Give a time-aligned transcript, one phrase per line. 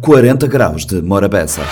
[0.00, 1.62] 40 graus de Morabeza.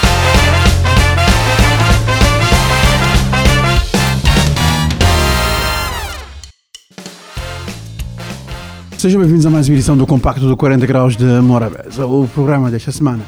[8.99, 12.07] Sejam bem-vindos a mais uma edição do Compacto do 40 Graus de Morabeza.
[12.07, 13.23] O programa desta semana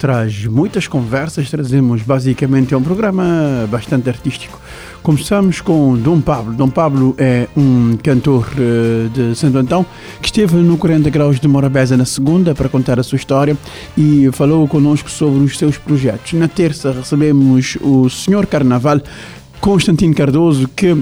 [0.00, 4.58] traz muitas conversas, trazemos basicamente é um programa bastante artístico.
[5.02, 6.54] Começamos com Dom Pablo.
[6.54, 9.84] Dom Pablo é um cantor uh, de Santo Antão
[10.22, 13.54] que esteve no 40 Graus de Morabeza na segunda para contar a sua história
[13.96, 16.32] e falou connosco sobre os seus projetos.
[16.32, 19.02] Na terça recebemos o Senhor Carnaval
[19.60, 20.98] Constantino Cardoso, que uh,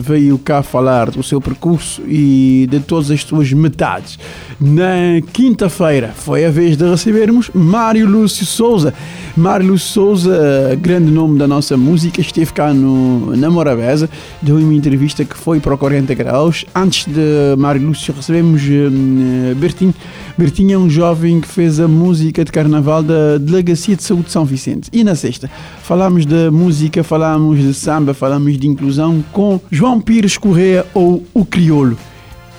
[0.00, 4.18] veio cá falar do seu percurso e de todas as suas metades.
[4.60, 8.94] Na quinta-feira foi a vez de recebermos Mário Lúcio Souza.
[9.36, 14.08] Mário Lúcio Souza, grande nome da nossa música, esteve cá no, na Morabeza,
[14.40, 16.64] deu uma entrevista que foi para o 40 Graus.
[16.74, 19.94] Antes de Mário Lúcio recebemos uh, Bertinho.
[20.38, 24.32] Bertinho é um jovem que fez a música de carnaval da Delegacia de Saúde de
[24.32, 24.90] São Vicente.
[24.92, 25.50] E na sexta
[25.82, 31.44] falámos de música, falámos de samba, falámos de inclusão com João Pires Correia ou o
[31.44, 31.96] Criolo.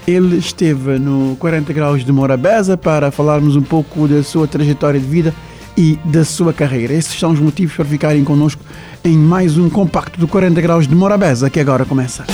[0.08, 5.06] Ele esteve no 40 Graus de Morabeza para falarmos um pouco da sua trajetória de
[5.06, 5.34] vida
[5.78, 6.94] e da sua carreira.
[6.94, 8.62] Esses são os motivos para ficarem connosco
[9.04, 12.26] em mais um compacto do 40 Graus de Morabeza que agora começa.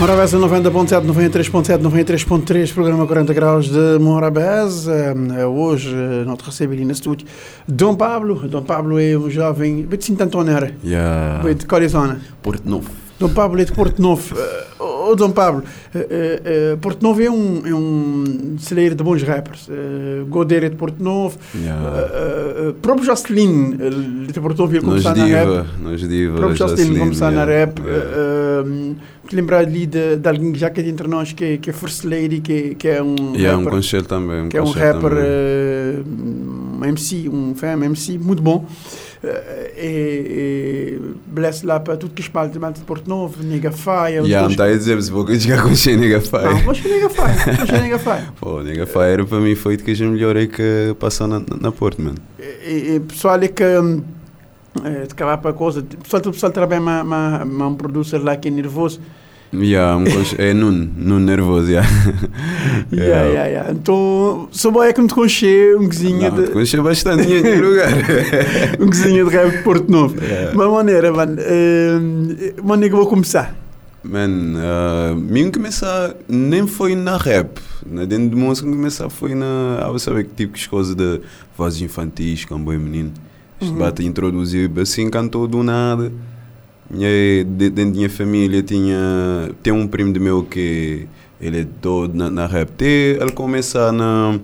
[0.00, 5.14] Morabeza 90.7, 93.7, 93.3, programa 40 graus de Morabeza.
[5.54, 5.94] Hoje
[6.26, 7.26] não te recebo ali no estúdio.
[7.68, 11.52] Dom Pablo, Dom Pablo é um jovem, de Sintantonera, Yeah.
[11.52, 12.18] de Corizona.
[12.42, 12.90] Porto Novo.
[13.18, 14.34] Dom Pablo é de Porto Novo.
[15.10, 15.98] Ô Dom Pablo, uh,
[16.74, 19.66] uh, Porto Novo é um, é um celeiro de bons rappers.
[19.68, 21.36] Uh, Godeira é de Porto Novo.
[21.54, 22.72] Yeah.
[22.80, 23.76] próprio Jocelyn
[24.32, 25.66] de Porto Novo, ele Nós começar na rap.
[25.82, 26.36] nós diva.
[26.36, 27.64] próprio Jocelyn começar na yeah.
[27.66, 27.80] rap.
[27.80, 28.06] Yeah.
[28.62, 28.96] Uh,
[29.30, 31.56] que lembrar ali de, de alguém que já que é de entre nós, que, é-
[31.56, 34.42] que é First Lady, que, que é um Yeah, um rapper, concerto também.
[34.42, 36.04] Um que é um rapper, uh,
[36.80, 38.66] um MC, um fam MC, muito bom.
[39.22, 39.28] Uh,
[39.76, 44.22] e, e bless lá para tudo que espalha de Porto Novo, Nega Faia.
[44.22, 46.66] Yeah, não está a dizer se vou jogar com Nega Não, Fire.
[46.66, 48.32] mas que Nega Faia, mas que Nega Faia.
[48.40, 52.00] Pô, Nega Fire para mim foi de que a melhorei que passou na, na Porto,
[52.00, 52.16] mano.
[52.38, 57.04] E, e pessoal é que eh, de acabar para coisa, pessoal, o pessoal trabalha ma,
[57.04, 59.00] ma, ma um producer lá que é nervoso.
[59.52, 60.04] Yeah, um
[60.38, 61.88] é Nuno, Nuno nervoso, yeah.
[62.92, 63.72] Yeah, yeah, yeah.
[63.72, 66.50] Então, só bom é que me te conchei um cozinha Não, de.
[66.52, 67.88] conheci bastante em lugar.
[68.78, 70.16] um cozinha de rap de Porto Novo.
[70.22, 70.52] Yeah.
[70.54, 71.36] Mas maneira, mano.
[71.40, 73.56] Uh, maneira que vou começar.
[74.04, 79.78] Man, uh, mim começar nem foi na rap, na dentro de música começar foi na,
[79.82, 81.20] ah, sabe que tipo de coisa de
[81.58, 83.12] vozes infantis, comboio menino.
[83.60, 83.78] Isto Uhum.
[83.78, 86.10] bate a introduzir, assim cantou do nada.
[86.92, 91.06] E de- dentro da minha família tinha, tem um primo de meu que
[91.40, 92.70] ele é todo na, na rap.
[92.72, 94.38] Tem, ele começa na,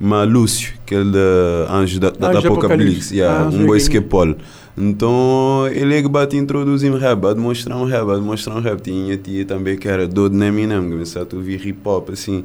[0.00, 2.56] na Lúcio, que é da Anjo da, da, Anjo da Apocalipse.
[2.64, 4.34] Apocalipse, yeah, Ah, um boy que é Paul.
[4.78, 8.80] Então ele é que bate introduzir rap, a demonstrar um rap, a demonstrar um rap.
[8.80, 12.44] Tinha tia também que era do de Eminem, começou a ouvir hip hop assim.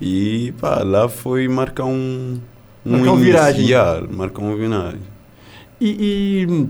[0.00, 2.38] E pá, lá foi marcar um.
[2.84, 3.66] Marcar um início, viragem.
[3.66, 5.00] yeah, marcar um viragem.
[5.80, 6.68] E, e,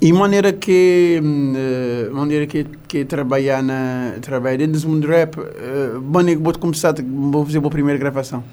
[0.00, 5.08] e maneira que hum, eh, maneira que que trabalhar na trabalhar dentro do mundo do
[5.08, 8.44] rap, uh, maneira que vou começar, vou fazer a minha primeira gravação.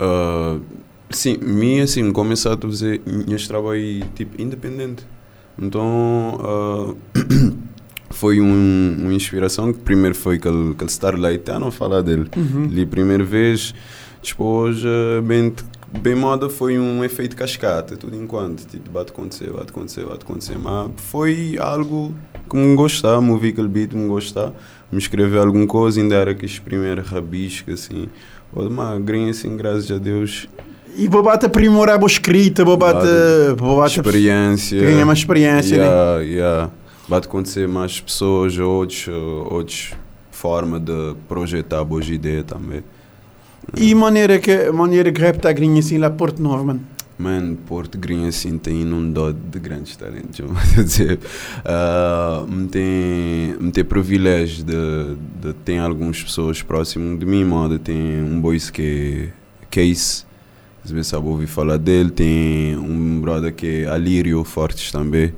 [0.00, 0.60] Uh,
[1.08, 5.06] sim, mim assim, começar a fazer minhas trabalho tipo independente.
[5.56, 6.96] Então uh,
[8.10, 12.28] foi um, uma inspiração que primeiro foi aquele, aquele Starlight, ah, não falar dele.
[12.36, 12.64] Uhum.
[12.64, 13.72] Ali primeira vez,
[14.20, 15.54] depois uh, bem,
[16.00, 20.58] bem moda foi um efeito cascata, tudo enquanto, tipo, bate acontecer, bate acontecer, bate acontecer,
[20.58, 22.14] mas foi algo
[22.48, 24.52] que me gostar, me ouvi aquele beat, me gostar,
[24.90, 28.08] me escrever alguma coisa, ainda era aqueles primeiros rabiscos assim,
[28.52, 30.48] uma grinha assim, graças a Deus,
[30.94, 33.54] E vou bater aprimorar a boa escrita, vou bater,
[33.86, 35.84] experiência, ganhar mais experiência, né?
[35.84, 36.70] yeah, yeah.
[37.08, 39.92] bate acontecer mais pessoas, outros, outros
[40.30, 42.82] forma de projetar boas ideias também.
[43.76, 46.92] E maneira que maneira que rap está grinha assim lá Porto Novo, mano.
[47.22, 51.20] Mano, Porto Green assim tem inundado de grandes talentos, vou dizer.
[51.58, 57.78] Uh, me tem, me tem privilégio de, de ter algumas pessoas próximas de mim, moda.
[57.78, 60.24] Tem um boys que é Case,
[60.84, 62.10] às vezes sabe ouvir falar dele.
[62.10, 65.32] Tem um brother que é Alírio Fortes também.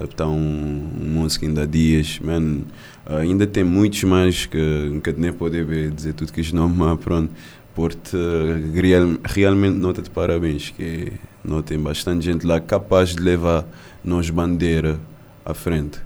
[0.00, 2.18] Está um, um músico ainda há dias.
[2.20, 2.62] Man,
[3.06, 4.58] uh, ainda tem muitos mais que
[4.90, 7.30] nunca nem poder ver, dizer tudo que os nomes, mas pronto.
[7.78, 11.12] Porto uh, real, realmente nota de parabéns, que
[11.44, 13.64] não tem bastante gente lá capaz de levar
[14.04, 14.98] nós bandeira
[15.44, 16.00] à frente.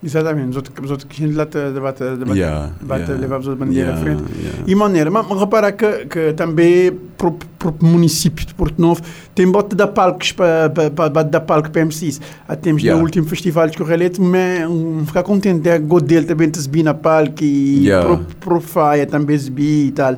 [0.00, 3.20] Exatamente, os outros, os outros que a gente lá te, Yeah, debate yeah.
[3.20, 4.38] levar os outros bandeiras à Yeah, frente.
[4.40, 4.62] yeah.
[4.64, 7.36] E maneira, mas, repara que, que também para o
[7.84, 9.02] município de Porto Novo
[9.34, 12.20] tem bote da palcos para pa, dar palco para MCs.
[12.46, 12.96] Há temos Yeah.
[12.96, 16.94] no último festival de Correlete, mas um, ficar contente é dele também te subir na
[16.94, 18.06] palco e Yeah.
[18.06, 20.16] pro, pro faia também subir e tal.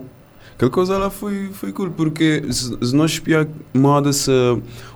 [0.60, 4.30] Aquela coisa lá foi, foi cool, porque se, se nós espiar moda se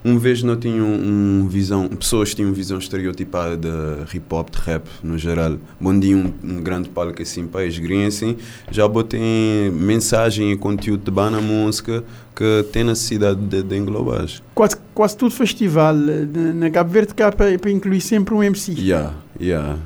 [0.05, 4.87] um vez não tinham um visão, pessoas tinham visão estereotipada de hip hop, de rap
[5.03, 7.65] no geral, bom dia um, um grande palco assim para
[8.07, 8.37] assim,
[8.71, 12.05] já botem mensagem e conteúdo de bana música
[12.37, 14.27] que tem necessidade de, de englobar.
[14.55, 18.75] Quase, quase todo festival eh, na, Cabo Verde cá para, para incluir sempre um MC.
[18.79, 19.79] Yeah, yeah.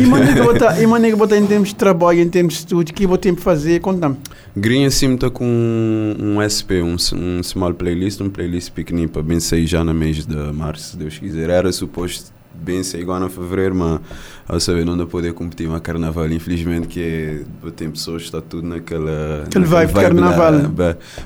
[0.00, 0.42] E maneira
[0.80, 3.80] e maneira botar em termos de trabalho, em termos de estúdio, que vou tempo fazer,
[3.80, 4.16] conta-me.
[4.58, 9.22] Green assim está com um, um SP, um, um small playlist, um playlist pequenino para
[9.22, 11.50] bem sair já no mês de março, se Deus quiser.
[11.50, 14.00] Era suposto bem sair agora em fevereiro, mas
[14.48, 18.40] a saber não dá poder competir uma carnaval, infelizmente que é, tem pessoas que está
[18.40, 20.52] tudo naquela Aquele vibe de carnaval.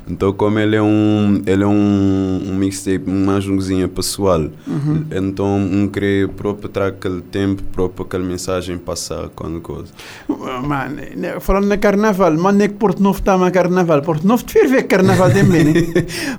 [0.09, 5.05] Então como ele é um ele é um, um mixtape, uma junguinha pessoal, Uhum.
[5.11, 9.89] então um querer próprio para aquele tempo, próprio aquela mensagem passar quando coisa.
[10.29, 14.03] Mano, né, falando na carnaval, mano, é que Porto Novo está a carnaval.
[14.03, 15.73] Porto Novo te ver carnaval também, né?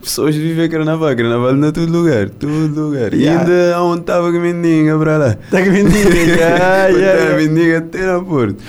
[0.01, 3.13] Pessoas vivem carnaval, carnaval em todo lugar, todo lugar.
[3.13, 3.41] E Yeah.
[3.41, 5.29] ainda aonde estava que mendiga para lá.
[5.31, 6.70] Está que mendiga.
[6.71, 7.35] ah, yeah, yeah.
[7.37, 8.63] mendiga até na porta.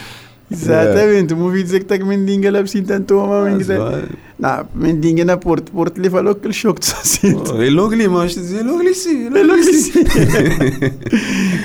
[0.51, 3.79] Exatamente, o ouvi dizer que está que mendiga lá assim tanto uma mendiga.
[3.79, 4.05] vai.
[4.39, 5.73] Não, mendiga na Porto.
[5.73, 7.53] Porto lhe falou aquele choque de sociedade.
[7.55, 9.29] Oh, É logo ali, mas dizer logo ali sim.
[9.29, 9.93] É logo assim.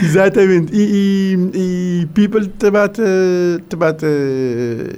[0.03, 0.73] Exatamente.
[0.73, 3.01] E, e, e people te bate,
[3.67, 4.05] te bate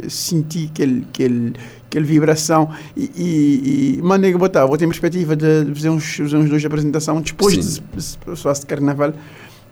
[0.10, 1.54] sentir aquele, aquele,
[1.88, 2.70] aquele vibração.
[2.96, 6.62] E, e, e maneira que botar, vou ter perspectiva de fazer uns, fazer uns dois
[6.62, 7.82] de apresentação depois de Sim.
[7.98, 9.14] se- se passasse de carnaval.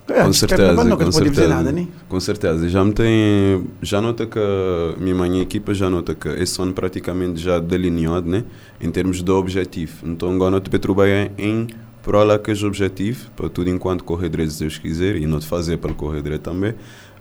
[0.09, 1.47] É, Com certeza, nunca com dizer certeza.
[1.47, 1.87] nada, né?
[2.07, 2.69] Com certeza.
[2.69, 3.65] Já me tem.
[3.81, 7.59] Já nota que a minha mãe e equipa já nota que esse ano praticamente já
[7.59, 8.43] delineado, né?
[8.79, 10.07] Em termos de objetivo.
[10.07, 11.67] Então agora te trabalhar em
[12.01, 15.77] prol aqueles objetivos, para tudo enquanto correr direito, se Deus quiser, e não te fazer
[15.77, 16.73] para correr direito também.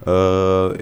[0.06, 0.72] Ah,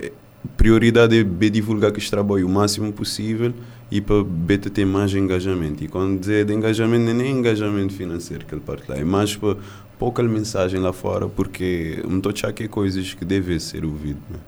[0.59, 3.55] prioridade é bem divulgar que este trabalho o máximo possível
[3.91, 5.83] e para bem ter mais engajamento.
[5.83, 9.05] E quando dizer de engajamento, não é nem engajamento financeiro que ele parte lá, é
[9.05, 9.57] mais para
[9.99, 14.23] pouca mensagem lá fora, porque me estou a que é coisas que devem ser ouvidas.
[14.31, 14.39] Né?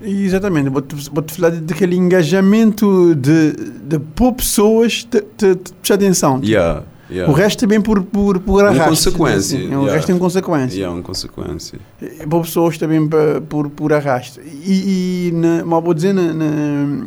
[0.00, 6.40] Exatamente, vou-te vou falar daquele engajamento de, de pôr pessoas te, te, te prestar atenção.
[6.44, 7.30] Yeah, yeah.
[7.30, 8.90] O resto é bem por, por, por Uma arrasto.
[8.90, 9.66] consequência, assim.
[9.66, 9.92] O yeah.
[9.92, 10.76] resto é uma consequência.
[10.76, 11.80] Yeah, uma consequência.
[12.00, 13.08] É Para pessoas também
[13.48, 14.40] por, por arrasto.
[14.40, 17.06] E, e na, mal vou dizer, na, na,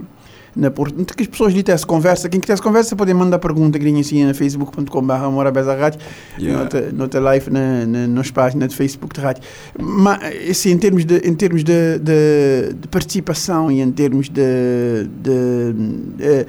[0.55, 2.27] não tem que as pessoas lhe têm conversa.
[2.27, 5.99] Quem quiser conversa pode mandar pergunta grinha assim na facebook.com.br Morabeza Rádio,
[6.37, 6.69] Yeah.
[6.93, 9.43] nota, live na, na, nas páginas de Facebook de rádio.
[9.79, 10.19] Mas,
[10.49, 15.73] assim, em termos de, em termos de, de, de participação e em termos de, de,
[16.17, 16.45] de,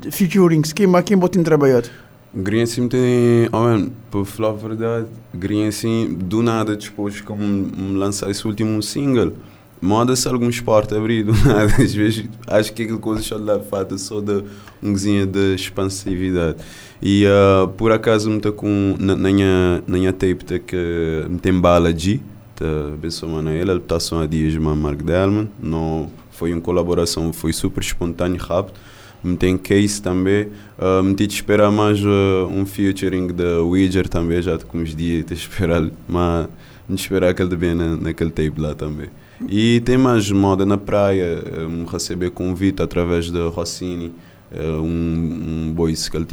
[0.00, 1.88] de featurings, quem, quem botem trabalhado?
[2.34, 3.48] Green assim tem.
[3.52, 8.82] Oh, para falar a verdade, Green assim, do nada, depois como me lançar esse último
[8.82, 9.34] single,
[9.84, 11.74] moda-se algum esporte abrir do nada.
[11.82, 14.42] Às vezes acho que aquela coisa só lá falta só de
[14.82, 16.56] um cozinha de expansividade.
[17.00, 18.96] E ah, por acaso me com.
[18.98, 22.20] Na minha, tape tá que me tem bala G,
[22.56, 22.64] tá
[23.00, 25.48] pessoa mano ele, está só a dias com Mark Delman.
[25.62, 28.74] Não foi uma colaboração, foi super espontâneo, rápido.
[29.22, 30.48] Me tem case também.
[30.78, 35.24] Uh, me de esperar mais uh, um featuring da Ouija também, já com uns dias
[35.24, 36.48] de esperar, mas
[36.86, 39.08] me esperar aquele de bem na, naquele tape lá também.
[39.48, 44.12] E tem mais moda na praia, me receber convite através da Rossini,
[44.52, 46.26] uh, um, um boys que ele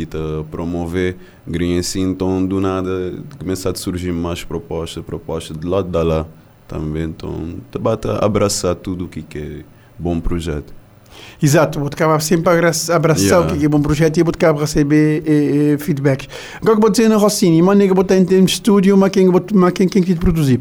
[0.50, 1.18] promover,
[1.48, 2.90] green assim, então do nada
[3.40, 6.28] começar a surgir mais propostas, propostas de lado da lá
[6.68, 9.64] também, então te bate a abraçar tudo o que é
[9.98, 10.81] bom projeto.
[11.42, 13.54] Exato, vou acabar sempre abraçar, Yeah.
[13.54, 16.28] o que é bom projeto e vou acabar a receber eh, eh, feedbacks.
[16.62, 19.30] Agora que vou dizer na Rossini, mas nega botar em termos de estúdio, mas quem
[19.30, 19.42] vou-
[19.74, 20.60] quem quem que te produzir?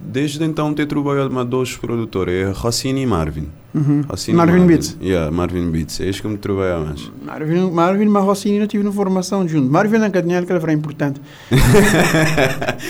[0.00, 3.48] Desde então tenho trabalhado com dois produtores, é Rossini e Marvin.
[3.74, 4.02] Uhum.
[4.08, 4.96] Rossini e Marvin Beats.
[5.02, 7.10] Yeah, Marvin Beats, é isso que me trabalho mais.
[7.24, 9.70] Marvin, Marvin, mas Rossini não tive na formação junto.
[9.70, 11.20] Marvin na cadeia que ele foi importante.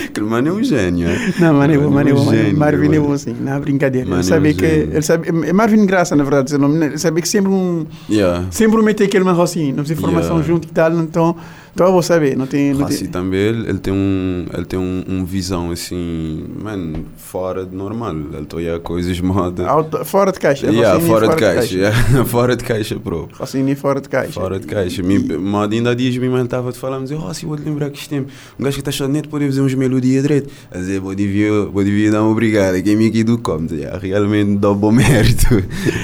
[0.05, 1.07] Aquele mano é um gênio.
[1.07, 1.33] é?
[1.39, 2.37] Não, mano, é bom, mano, é bom, mano.
[2.37, 3.01] gênio, Marvin é mano.
[3.07, 4.09] bom assim, não é brincadeira.
[4.09, 4.65] Mano, Ele é sabia um que.
[4.65, 6.85] Ele sabe, é Marvin Graça, na verdade, seu nome.
[6.85, 7.85] Ele sabia que sempre um.
[8.09, 8.45] Yeah.
[8.51, 10.47] Sempre um meter aquele man Rossini, não precisa formação Yeah.
[10.47, 11.35] junto e tal, então.
[11.73, 12.71] Então eu vou saber, não tem.
[12.71, 17.05] Não Rossi tem também, ele, ele tem um, ele tem um, um visão assim, mano,
[17.17, 18.15] fora de normal.
[18.31, 19.65] Ele toia coisas moda.
[19.67, 20.67] Auto- fora de caixa.
[20.67, 21.75] Yeah, raciocínio fora de caixa.
[21.75, 22.25] yeah.
[22.25, 23.27] fora de caixa, bro.
[23.31, 24.31] Raciocínio fora de caixa.
[24.31, 25.01] Fora de caixa.
[25.01, 27.57] Mi, mas ainda há dias minha mãe estava a falar, mas eu, oh, se vou
[27.57, 30.21] te lembrar que isto tempo, um gajo que está só neto pode fazer uns melodias
[30.21, 30.51] direito.
[30.69, 33.67] A dizer, vou devia, vou devia dar uma obrigada, que é aqui do como.
[33.73, 35.47] Yeah, realmente dá um bom mérito.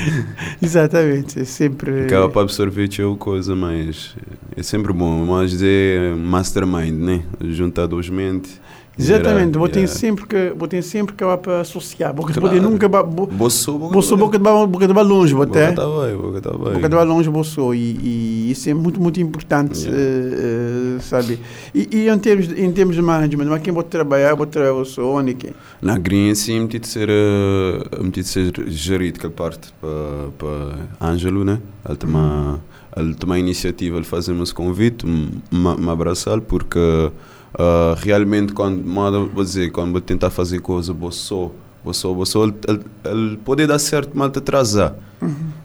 [0.61, 2.05] Exatamente, é sempre.
[2.05, 4.15] Acaba para absorver teu coisa, mas
[4.55, 5.25] é sempre bom.
[5.25, 7.23] Mas dizer mastermind, né?
[7.41, 8.59] Juntar duas mentes.
[9.01, 9.95] Exatamente, vou ter yeah.
[9.97, 12.49] sempre que vou ter sempre que para associar, porque Claro.
[12.49, 16.17] poder nunca bo- Boçou, boca Bolsou boca de ba- boca de longe, Boca tá bem,
[16.17, 16.73] boca tá bem.
[16.73, 19.97] Boca de longe bolsou e, e isso é muito muito importante, Yeah.
[19.97, 21.39] eh, eh, sabe?
[21.73, 24.73] E, e em termos de, em termos de management, mas quem vou trabalhar, vou trabalhar
[24.75, 25.53] o Sonic.
[25.81, 29.89] Na Green sim, meti de ser, uh, meti de ser gerido aquela parte para
[30.37, 31.59] pa Ângelo, né?
[31.87, 32.59] Ele toma,
[32.95, 39.29] ele toma a iniciativa de fazer esse convite, me abraçar, porque uh, realmente quando, modo,
[39.33, 41.51] vou dizer, quando vou tentar fazer coisa, vou só,
[41.83, 44.95] vou só, vou só, ele, ele, ele pode dar certo, mas te atrasar.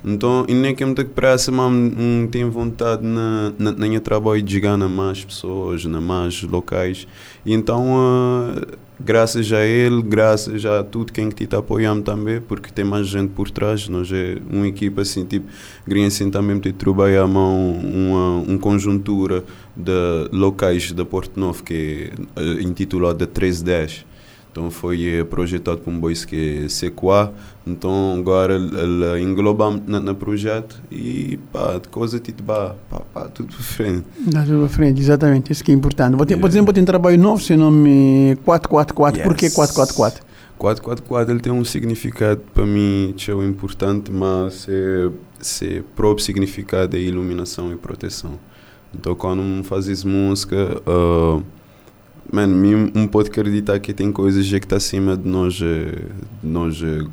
[0.04, 4.00] Então, e nem que é muita pressa, mas não tenho vontade na, na, na minha
[4.00, 7.06] trabalho de chegar mais pessoas, na mais locais.
[7.46, 8.60] E então, ah,
[8.98, 13.30] graças a ele, graças a tudo quem que está apoiando também, porque tem mais gente
[13.30, 15.46] por trás, nós é uma equipa assim, tipo,
[15.86, 16.72] Green assim também tem
[17.18, 19.44] a mão uma, uma conjuntura
[19.76, 24.06] de locais da Porto Novo, que é eh, intitulada 1310.
[24.54, 27.34] Então foi eh, projetado por um boys que é CQA,
[27.66, 33.22] então agora ele, engloba no, no projeto e pá, de coisa tipo, pá, pá, pá,
[33.22, 34.04] tudo para frente.
[34.20, 36.14] Dá tudo à frente, exatamente, isso que é importante.
[36.14, 36.40] Vou ter, Yeah.
[36.40, 39.54] Por exemplo, um trabalho novo, seu nome 444, por que Yes.
[39.54, 40.24] 444?
[40.56, 45.10] 444 ele tem um significado para mim tão importante, mas é,
[45.64, 48.38] é próprio significado é iluminação e proteção.
[48.94, 51.42] Então quando fazes música, uh,
[52.32, 56.02] mano, mim um pode acreditar que tem coisas que está acima de nós, eh,
[56.42, 57.06] de nós eh,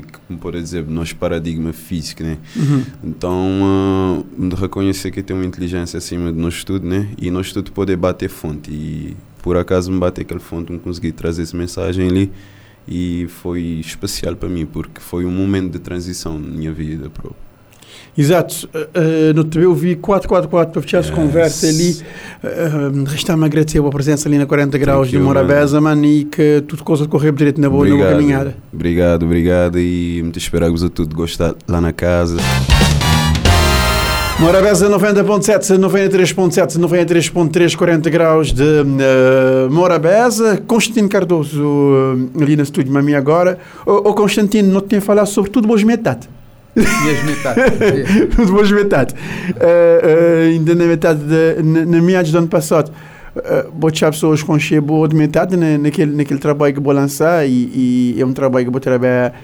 [0.26, 2.38] como pode dizer, nós paradigma físico, né?
[2.56, 2.84] Uhum.
[3.04, 7.08] Então, uh, de reconhecer que tem uma inteligência acima de nós tudo, né?
[7.18, 8.70] E nós tudo poder bater fonte.
[8.70, 12.32] E por acaso me bater aquele fonte, me consegui trazer essa mensagem ali.
[12.86, 17.34] E foi especial para mim, porque foi um momento de transição na minha vida, bro.
[18.16, 18.68] Exato.
[18.74, 21.10] Uh, no TV eu vi 444 para fechar Yes.
[21.10, 21.96] conversa ali.
[22.44, 26.62] Uh, Resta-me agradecer a presença ali na 40 graus de you, Morabeza, mano, e que
[26.68, 28.54] tudo coisa correr direito na boa, na boa caminhada.
[28.72, 29.78] Obrigado, obrigado.
[29.78, 32.36] E muito esperamos a tudo gostar lá na casa.
[34.38, 40.56] Morabeza 90.7, 93.7, 93.3, 40 graus de uh, Morabeza.
[40.66, 43.58] Constantino Cardoso uh, ali no estúdio, mami agora.
[43.86, 46.28] Ô ô, Constantino, não te tenho a falar sobre tudo boas metade.
[46.74, 47.60] Mesmo metade.
[48.34, 49.14] Tudo boas metade.
[49.14, 52.90] Uh, uh, ainda na metade, de, na, na meados do ano passado,
[53.36, 56.94] uh, vou deixar pessoas com cheio boa de metade na, naquele, naquele trabalho que vou
[56.94, 59.34] lançar e, e é um trabalho que vou trabalhar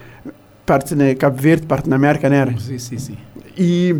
[0.64, 2.54] parte na Cabo Verde, parte na América, né?
[2.58, 3.16] sim, sim, sim.
[3.56, 3.94] E,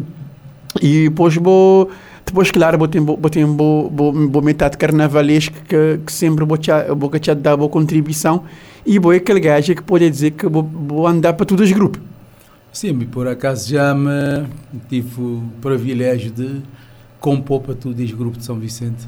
[0.80, 1.90] e depois vou
[2.25, 6.58] depois claro vou ter vou ter vou, vou, vou metade carnavalesco que, que sempre vou
[6.58, 8.44] te, vou te dar boa contribuição
[8.85, 11.73] e vou é aquele gajo que pode dizer que vou, vou andar para todos os
[11.73, 12.02] grupos
[12.72, 14.46] Sim, por acaso já me
[14.88, 16.60] tive o privilégio de
[17.18, 19.06] compor para tudo este grupo de São Vicente.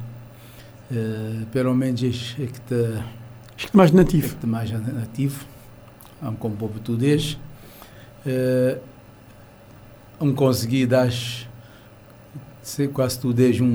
[0.90, 3.04] Eh, pelo menos este é que está
[3.56, 5.44] que mais nativo está mais ativo.
[6.20, 7.38] Vamos compor para tudo este.
[8.26, 8.78] Eh,
[10.18, 11.10] Vamos conseguir dar
[12.62, 13.66] sei, quase tudo este um,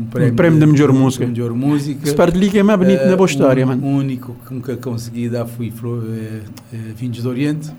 [0.00, 1.24] um prémio, prémio da melhor música.
[1.26, 2.04] melhor música.
[2.06, 5.28] se parte que é mais bonito na boa história o mano único que nunca consegui
[5.28, 6.40] dar foi Flo- eh,
[6.72, 7.70] eh, Vinhos do Oriente,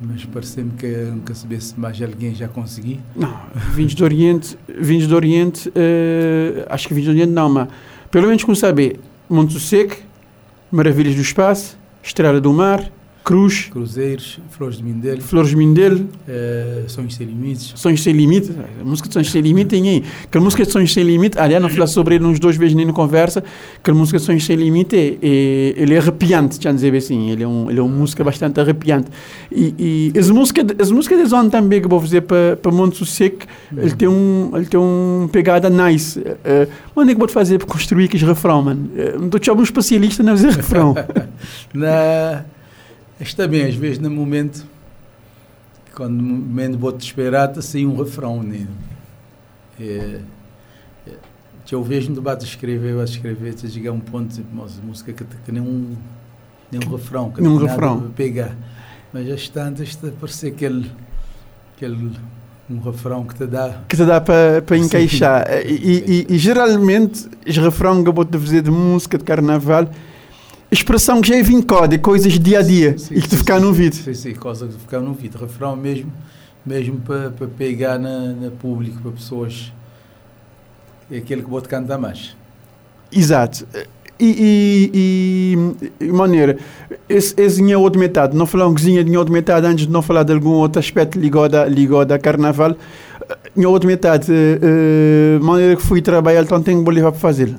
[0.00, 3.00] mas pareceu-me que nunca soubesse mais alguém já consegui.
[3.14, 3.34] não
[3.72, 7.68] vinhos do Oriente vinhos do Oriente eh, acho que vinhos do Oriente não mas
[8.10, 9.96] pelo menos com saber Monte Seco
[10.70, 12.90] Maravilhas do Espaço Estrela do Mar
[13.24, 17.72] Cruz Cruzeiros, Flores de Mindelo, Flores de Mindelo eh, Sonhos Sem Limites.
[17.74, 20.04] Sonhos Sem Limite, a música de Sonhos Sem Limite tem aí.
[20.24, 22.84] Aquela música de Sonhos Sem Limite, aliás, não falar sobre ele uns dois vezes nem
[22.84, 23.42] na conversa,
[23.78, 27.42] aquela música de Sonhos Sem Limite, é, é, ele é arrepiante, já dizer assim, ele
[27.42, 29.08] é, um, ele é uma música bastante arrepiante.
[29.50, 32.98] E, e as músicas as músicas de Zona também que vou fazer para, para Monte
[32.98, 33.38] Sossego,
[33.74, 36.18] ele tem um ele tem um pegada nice.
[36.18, 38.90] Uh, onde é que vou fazer para construir aqueles refrão, mano?
[38.94, 40.94] Uh, não estou um especialista a fazer refrão.
[41.72, 42.44] Na,
[43.28, 44.64] está bem, às vezes no momento,
[45.94, 48.42] quando no momento vou-te esperar, está assim um refrão.
[48.42, 48.66] Né?
[49.80, 50.20] É,
[51.06, 51.12] é,
[51.70, 54.80] eu vejo no debate escrever, eu a escrever, te chegar a um ponto, tipo, nossa,
[54.82, 55.94] música que, que nem um,
[56.70, 58.10] nem um refrão, que Nem um refrão.
[58.14, 58.54] pegar.
[59.12, 60.90] Mas está a parecer aquele,
[61.76, 62.10] aquele
[62.68, 63.82] um refrão que te dá.
[63.88, 64.84] que te dá para Sim.
[64.84, 65.46] encaixar.
[65.66, 69.88] E, e- e- geralmente, os refrões que eu vou te fazer de música de carnaval,
[70.74, 73.56] expressão que já é vincada, coisas dia a dia Sim, e que te sim, ficar
[73.56, 73.62] sim.
[73.62, 73.96] no ouvido.
[73.96, 75.38] Sim, sim, coisa de ficar no ouvido.
[75.38, 76.12] Refrão mesmo,
[76.64, 79.72] mesmo para pa pegar na, na público, para pessoas.
[81.10, 82.36] É aquele que te cantar mais.
[83.12, 83.66] Exato.
[84.18, 86.56] E, e, e, maneira,
[87.08, 88.36] esse, esse tinha outra metade.
[88.36, 91.18] Não falar um cozinha de outra metade antes de não falar de algum outro aspecto
[91.18, 92.76] ligado a, ligado a carnaval.
[93.54, 94.30] Tinha outra metade.
[94.30, 97.54] Uh, maneira que fui trabalhar, então tenho que levar para fazer.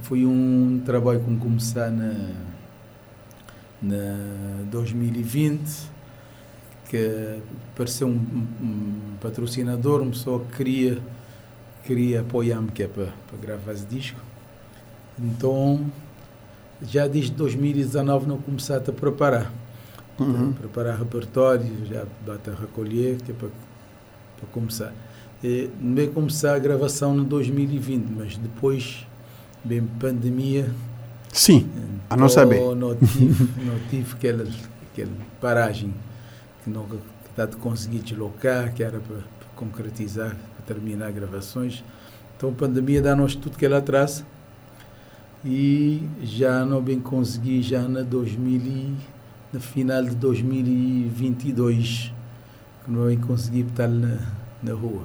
[0.00, 2.30] Foi um trabalho que começar na,
[3.82, 5.90] na 2020,
[6.88, 7.40] que
[7.74, 10.98] apareceu um, um, patrocinador, uma pessoa que queria,
[11.84, 14.18] queria apoiar-me que é para, para gravar esse disco.
[15.18, 15.84] Então,
[16.80, 19.52] já desde 2019 não começar a preparar.
[20.18, 20.52] Uhum.
[20.52, 23.48] Preparar repertório, já bate a recolher, que é para,
[24.38, 24.94] para começar.
[25.44, 29.06] E, bem começar a gravação em 2020, mas depois,
[29.62, 30.70] bem pandemia.
[31.30, 31.68] Sim,
[32.08, 32.74] a não saber.
[32.74, 34.48] Não tive, não tive aquela,
[34.90, 35.92] aquela paragem
[36.62, 36.86] que não
[37.28, 41.84] está de conseguir deslocar, que era para, para concretizar, para terminar gravações.
[42.34, 44.24] Então a pandemia dá-nos tudo que ela traz
[45.44, 48.96] e já não bem consegui já na 2000 e,
[49.52, 52.14] no final de 2022
[52.82, 54.18] que não bem consegui estar na,
[54.64, 55.02] na rua.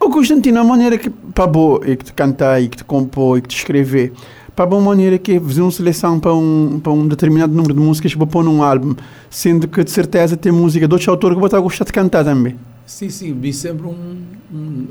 [0.00, 3.38] O Constantino, a maneira que para boa e que te cantar e que te compor
[3.38, 4.12] e que te escrever,
[4.54, 7.80] para boa maneira que é fazer uma seleção para um, para um determinado número de
[7.80, 8.94] músicas para pôr num álbum,
[9.30, 11.92] sendo que de certeza tem música de outros autores que vou estar a gostar de
[11.92, 12.58] cantar também.
[12.84, 14.22] Sim, sim, vi sempre um,
[14.52, 14.86] um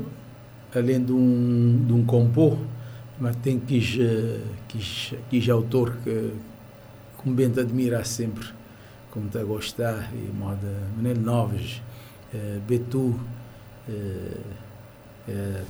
[0.74, 2.56] além de um, de um compor,
[3.20, 3.98] mas tem quis,
[4.68, 6.30] quis, quis autor que,
[7.22, 8.46] que me bem admirar sempre,
[9.10, 11.82] como está a gostar, e moda Manel Novas,
[12.34, 13.14] uh, Betu,
[13.88, 15.64] uh,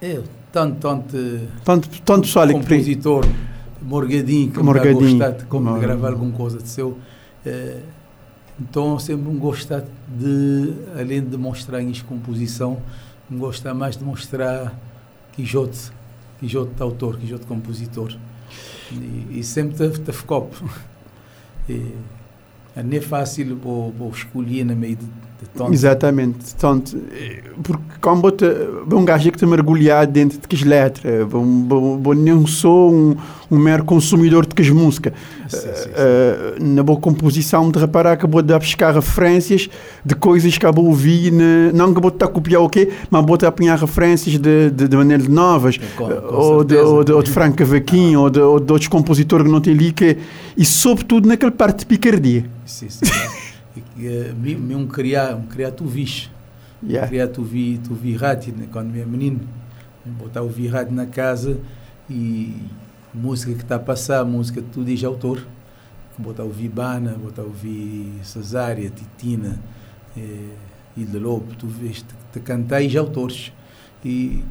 [0.00, 1.16] eu, tanto, tanto,
[1.64, 3.24] tanto, tanto pessoal compositor,
[3.80, 5.00] Morgadinho, que Morgadinho.
[5.00, 6.90] me gostar, como de gravar alguma coisa de seu.
[7.44, 7.96] Uh,
[8.58, 12.80] então sempre me gostar de, além de mostrar em composição,
[13.28, 14.74] me gostar mais de mostrar
[15.32, 15.90] que jote,
[16.40, 18.16] que jote de autor, que jote de compositor.
[18.92, 20.50] E, e sempre te, te ficou.
[21.68, 21.96] E,
[22.76, 25.06] não é fácil vou, escolher no meio de.
[25.70, 26.54] Exatamente.
[26.56, 26.96] Tanto,
[27.62, 28.44] porque como bote,
[28.92, 33.16] um gajo que te mergulhar dentro de que letras, eu não sou um,
[33.50, 35.12] um mero consumidor de que música.
[35.48, 35.90] Sim, sim, sim.
[35.90, 39.68] Uh, na boa composição, de reparar vou dar buscar referências
[40.04, 42.90] de coisas que eu vou ouvir, ne, não que vou estar a copiar o quê,
[43.10, 46.76] mas vou estar a apanhar referências de, de, de Manel Novas, com, com ou, de,
[46.76, 48.22] ou, de, ou de Cavaquinho, ah.
[48.22, 50.18] ou, de, ou de outros compositores que não tem ali, que,
[50.56, 52.44] e sobretudo naquela parte de picardia.
[52.64, 53.06] Sim, sim.
[54.36, 56.30] Me um criar, um criar tu vis.
[56.82, 57.08] Yeah.
[57.08, 58.68] Criar tu vi, tu vi rádio, né?
[58.70, 59.40] quando meu menino,
[60.04, 61.58] botar o vi rádio na casa
[62.08, 62.54] e
[63.14, 65.44] música que está a passar, música tu diz autor,
[66.18, 69.58] botar o Vibana, botar o Vi Cesária, Titina,
[70.16, 70.50] eh,
[70.96, 73.52] Ilha Lobo, tu vês, te, te cantar e já autores.
[74.04, 74.44] E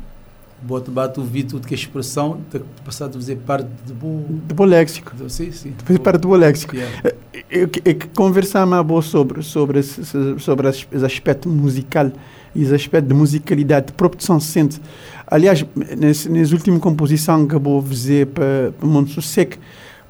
[0.61, 4.25] bota bate ouvir tudo que é expressão, te passar a fazer parte de bo...
[4.47, 5.15] De bo léxico.
[5.15, 5.73] De, sim, sim.
[5.83, 6.75] Fazer parte do bo léxico.
[6.75, 7.13] Yeah.
[7.51, 12.11] Eu, eu, eu conversar mais boa sobre, sobre, sobre esse aspecto musical
[12.55, 14.81] e esse aspecto de musicalidade, de próprio São Sente.
[15.27, 15.65] Aliás,
[15.97, 19.57] nessa, nessa última composição que eu vou fazer para, para Monte Seco,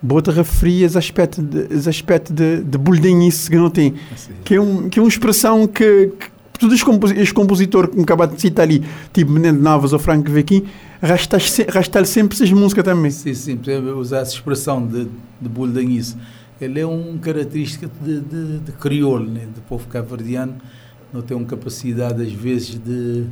[0.01, 2.77] vou te referir esse aspecto de, esse aspecto de, de
[3.49, 3.95] que não tem,
[4.43, 7.97] que é, um, que é uma expressão que, que todos os, compos os compositores que
[7.97, 10.65] me acabaram de citar ali, tipo Menendo Navas ou Franco Vequim,
[11.01, 13.11] arrastar sempre essas músicas também.
[13.11, 13.59] Sim, sim,
[13.97, 15.07] usar essa expressão de,
[15.41, 16.15] de buldenhice.
[16.59, 19.45] Ele é uma característica de, de, de crioulo, né?
[19.53, 20.55] do povo cabo-verdiano,
[21.11, 23.25] não tem uma capacidade às vezes de,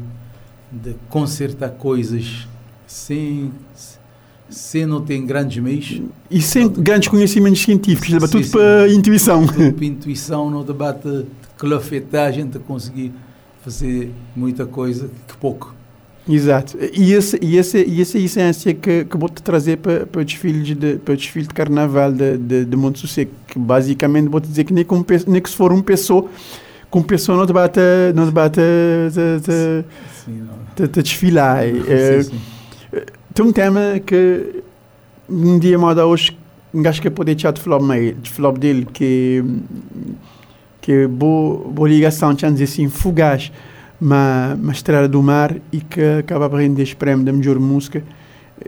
[0.72, 2.48] de consertar coisas
[2.86, 3.52] sem
[4.50, 9.48] sem não ter grandes meios e sem grandes conhecimentos científicos, sim, tudo sim, para intuição.
[9.48, 11.26] Tudo para intuição, não debate
[11.64, 13.14] de clafetagem de conseguir
[13.62, 15.74] fazer muita coisa que pouco.
[16.28, 16.78] Exato.
[16.94, 20.26] E essa, e essa, e essa essência que, que vou te trazer para, para, o
[20.26, 24.40] desfile de, para o desfile de carnaval de, de, de Monte Sossego, que basicamente vou
[24.40, 26.30] te dizer que nem, com, nem que se for uma pessoa,
[26.90, 27.80] com pessoa não te bate,
[28.16, 28.62] não te bate
[29.12, 29.86] te, te,
[30.76, 31.64] te, te desfilar.
[31.66, 32.42] É, sim, sim.
[33.34, 34.64] Tem um tema que
[35.28, 36.38] um dia moda hoje
[36.88, 39.44] acho que poder falar mais de falar dele que
[40.84, 43.54] que boa, boa ligação tinha dizer assim fugaz
[44.02, 48.04] uma estrela do mar e que acaba por render esse prémio da melhor música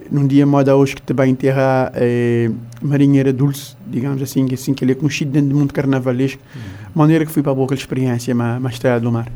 [0.09, 2.49] num dia moda hoje que te vai enterrar é,
[2.81, 6.61] Marinheira Dulce digamos assim que assim que ele é conhecido dentro do mundo carnavalesco uhum.
[6.95, 9.29] maneira que foi para a boa experiência mas estrela do mar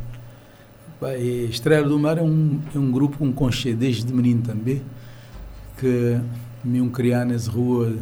[1.50, 4.82] Estrela do Mar é um, é um grupo com conche desde menino também
[5.78, 6.20] que
[6.62, 7.94] me um criar nessa rua,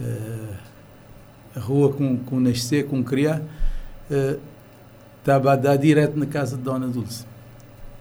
[0.00, 0.54] uh,
[1.54, 3.40] a rua com, com nascer, com criar,
[5.18, 7.24] estava uh, a dar direto na casa de Dona Dulce,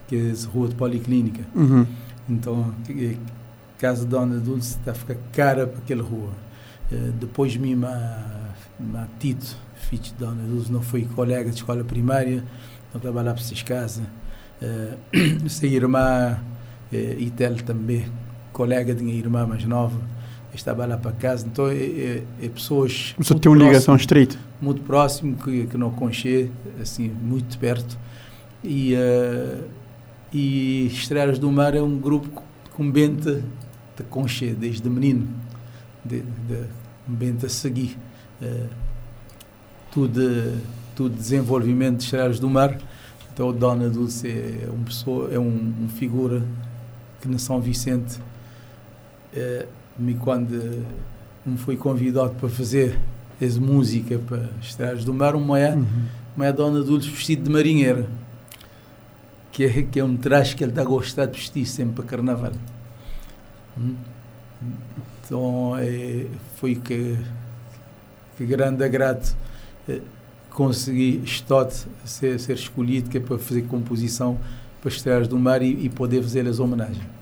[0.07, 1.43] que é essa rua de policlínica.
[1.55, 1.85] Uhum.
[2.29, 6.31] Então, a casa de Dona Dulce está a ficar cara para aquela rua.
[6.91, 12.43] Uh, depois me ma Tito, filho de Dona Dulce, não foi colega de escola primária,
[12.93, 14.03] não trabalhava para essas casas.
[14.61, 16.37] Uh, irmã
[16.93, 18.05] uh, Itel também,
[18.53, 19.99] colega de minha irmã mais nova,
[20.53, 21.45] estava lá para casa.
[21.47, 23.15] Então, é, é, é pessoas.
[23.17, 24.37] Você tem uma ligação estreita?
[24.61, 26.49] Muito próximo, que, que não conchê,
[26.81, 27.97] assim, muito perto.
[28.63, 29.63] E, uh,
[30.31, 33.43] e Estrelas do Mar é um grupo com benta
[33.97, 35.27] de conchê, desde menino,
[36.05, 36.65] de, de
[37.07, 37.97] benta a seguir.
[38.41, 38.69] Uh,
[39.91, 40.59] tudo,
[40.95, 42.77] tudo desenvolvimento de Estrelas do Mar.
[43.33, 46.43] Então, o Dona Dulce é, um pessoa, é um, um figura
[47.21, 48.19] que na São Vicente
[49.33, 49.65] eh,
[49.97, 50.85] me quando
[51.45, 52.99] me fui convidado para fazer
[53.39, 56.05] essa música para Estradas do Mar, uma é, uhum.
[56.35, 58.07] uma é Dona Dulce vestido de marinheira,
[59.51, 62.05] que é, que é um traje que ele está a gostar de vestir sempre para
[62.05, 62.51] carnaval.
[63.77, 63.95] Hum?
[65.23, 66.27] Então é,
[66.57, 67.17] foi que,
[68.37, 69.35] que grande agrado
[69.89, 70.01] é,
[70.51, 74.37] consegui Stott ser, ser escolhido que é para fazer composição
[74.81, 77.20] para Estradas do Mar e, e poder fazer as homenagens.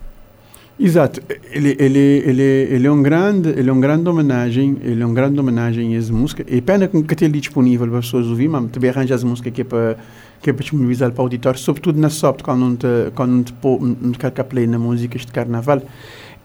[0.80, 5.06] Exato, ele, ele, ele, ele é um grande, ele é um grande homenagem, ele é
[5.06, 6.46] um grande homenagem a essa música.
[6.48, 9.62] E pena que ali disponível para as pessoas ouvir, mas também arranja as músicas que
[9.62, 9.98] é para
[10.42, 13.44] que é para disponibilizar para o auditório, sobretudo na SOP, quando não te, quando não
[13.44, 13.54] te,
[14.02, 15.82] não te quer play na música de carnaval.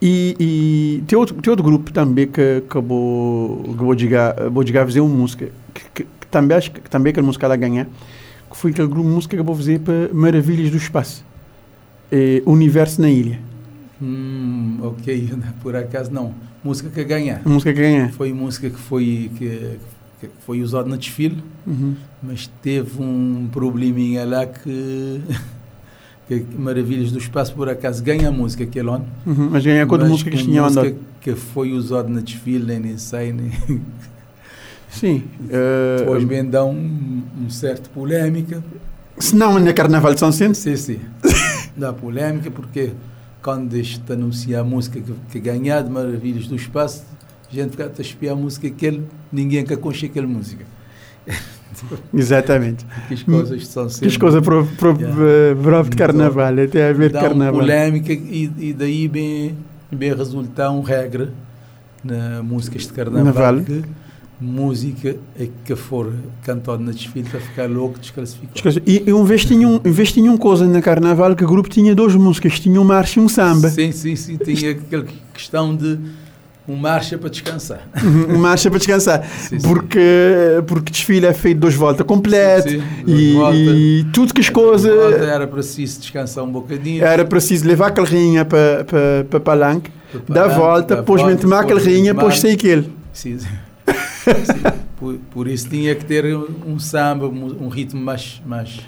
[0.03, 4.65] E, e tem, outro, tem outro grupo também que, que vou, que vou dizer, vou
[4.65, 7.87] dizer fazer uma música, que, que, que também acho que também música ela ganha,
[8.51, 11.25] que foi aquele grupo de música que vou fazer para Maravilhas do Espaço,
[12.11, 13.39] é, Universo na Ilha.
[14.01, 15.31] Hum, ok,
[15.63, 16.35] por acaso não.
[16.63, 17.41] Música que ganha.
[17.45, 18.09] Música que ganha.
[18.11, 19.79] Foi música que foi, que,
[20.21, 21.95] que foi usada no desfile, uhum.
[22.23, 25.21] mas teve um probleminha lá que,
[26.27, 29.07] que Maravilhas do Espaço por acaso ganha a música aquele ano.
[29.27, 30.97] Uhum, mas ganha a música que tinha andado.
[31.21, 33.53] que foi usada no desfile, nem, nem sei, nem...
[34.91, 35.25] Sim.
[35.41, 38.63] Uh, Depois bem dá um, um certo polémica.
[39.19, 40.57] Se não, na Carnaval de São Vicente?
[40.57, 41.01] Sim, sim.
[41.77, 42.93] dá polémica porque
[43.45, 47.05] quando este anuncia a música que, que ganhar de Maravilhas do Espaço,
[47.49, 50.65] a gente fica a espiar a música que ele, ninguém quer conhecer aquela música.
[52.15, 52.87] Exatamente.
[53.07, 54.09] Que as coisas são sempre...
[54.09, 55.83] Que as coisas para yeah.
[55.83, 57.61] de carnaval, então, até a ver dá carnaval.
[57.61, 59.59] polémica e, e daí bem,
[59.93, 61.31] bem resultar uma regra
[62.03, 63.61] na músicas de carnaval Naval.
[63.63, 63.85] que
[64.41, 65.17] música
[65.65, 68.83] que for cantado na desfile para ficar louco, desclassificado.
[68.87, 71.95] E uma vez tinha, um, vez tinha uma coisa na carnaval que o grupo tinha
[71.95, 73.69] duas músicas, tinha um marcha e um samba.
[73.69, 75.99] Sim, sim, sim, tinha aquela questão de
[76.67, 77.89] um marcha para descansar.
[78.29, 79.25] um marcha para descansar.
[79.39, 80.63] Sim, porque, sim.
[80.67, 84.91] porque desfile é feito duas voltas completo sim, e, volta, e, tudo que as coisas.
[85.21, 87.05] Era preciso descansar um bocadinho.
[87.05, 89.91] Era preciso levar a carrinha para, para, para palanque,
[90.27, 92.91] dar a volta, depois tomar a carrinha, depois sair aquele.
[93.13, 93.47] Sim, sim.
[94.97, 98.81] Por, por, isso tinha que ter um samba, um, um ritmo mais, mais,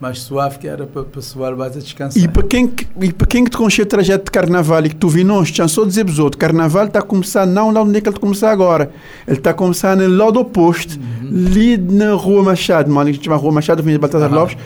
[0.00, 2.22] mais suave, que era para, para soar base a descansar.
[2.22, 4.96] E para quem, e para quem que te conhecia o trajeto de carnaval e que
[4.96, 7.98] tu vi nós, já só dizer os outros, carnaval está a começar não lá onde
[7.98, 8.90] é que ele está a começar agora.
[9.26, 11.46] Ele está a começar no lado oposto, uhum.
[11.46, 14.38] ali na Rua Machado, mano, que se chama Rua Machado, Avenida Baltazar uhum.
[14.38, 14.56] Lopes,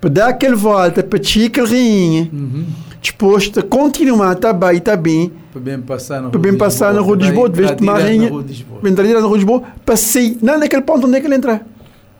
[0.00, 2.64] para dar aquela volta, para te aquele rinha, uhum.
[3.00, 5.32] Disposto a continuar, bem, está bem.
[5.52, 7.98] Para bem passar na Rua, bem passar na Rua de Lisboa, de vez de tomar
[7.98, 8.30] rinha,
[8.82, 11.62] bem direto na Rua de Lisboa, passei, não naquele ponto onde é que ele entra.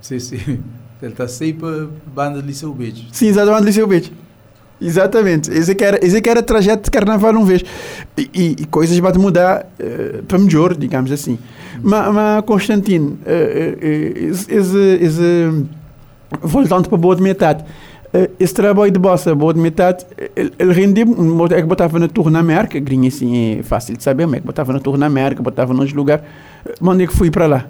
[0.01, 0.39] Sim, sim.
[1.01, 3.07] Ele está sempre para a banda de Liceu Beach.
[3.13, 4.13] Sim, exatamente, Liceu Beach.
[4.81, 5.51] Exatamente.
[5.51, 7.65] Esse é que era, esse é que era trajeto de carnaval um vez.
[8.17, 11.39] E, e, e coisas vão mudar uh, para melhor, digamos assim.
[11.83, 15.65] Mas, mas Constantino, uh, uh, esse, esse,
[16.41, 17.65] voltando para a boa de metade,
[18.39, 22.39] esse trabalho de bossa, boa de metade, ele, rendia, é que botava na tour na
[22.39, 25.43] América, grinha assim, é fácil de saber, mas é que botava na tour na América,
[25.43, 26.25] botava nos lugares.
[26.81, 27.67] Onde é que fui para lá?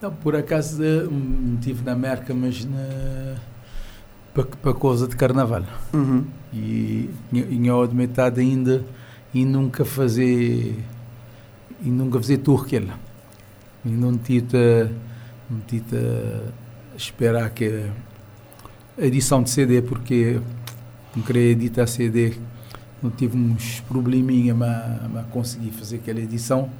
[0.00, 0.80] Não, por acaso
[1.54, 3.34] estive na América, mas na,
[4.32, 5.64] para, para coisa de carnaval.
[5.92, 6.24] Uhum.
[6.52, 8.84] E em hora de metade ainda
[9.34, 10.76] e nunca fazer
[11.82, 12.94] e nunca fazer tour que ela.
[13.84, 14.90] E não tita
[15.50, 16.52] não tita
[16.96, 17.86] esperar que
[18.98, 20.40] edição de CD porque
[21.14, 22.34] não queria editar CD
[23.02, 26.70] não tive uns probleminha mas, mas consegui fazer aquela edição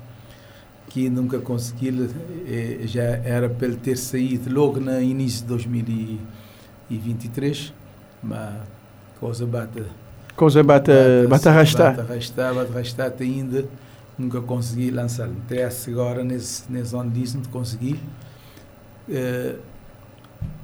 [0.88, 2.10] que nunca consegui,
[2.46, 7.72] eh, já era para ele ter saído logo no início de 2023,
[8.22, 8.54] mas
[9.20, 9.84] coisa bate.
[10.34, 11.96] Coisa bate, bate, bate arrastar.
[11.96, 13.64] Bate arrastar, bate arrastar ainda.
[14.18, 15.28] nunca consegui lançar.
[15.28, 18.00] Interessa agora nesse, nesse ano disso, não consegui.
[19.08, 19.56] Eh,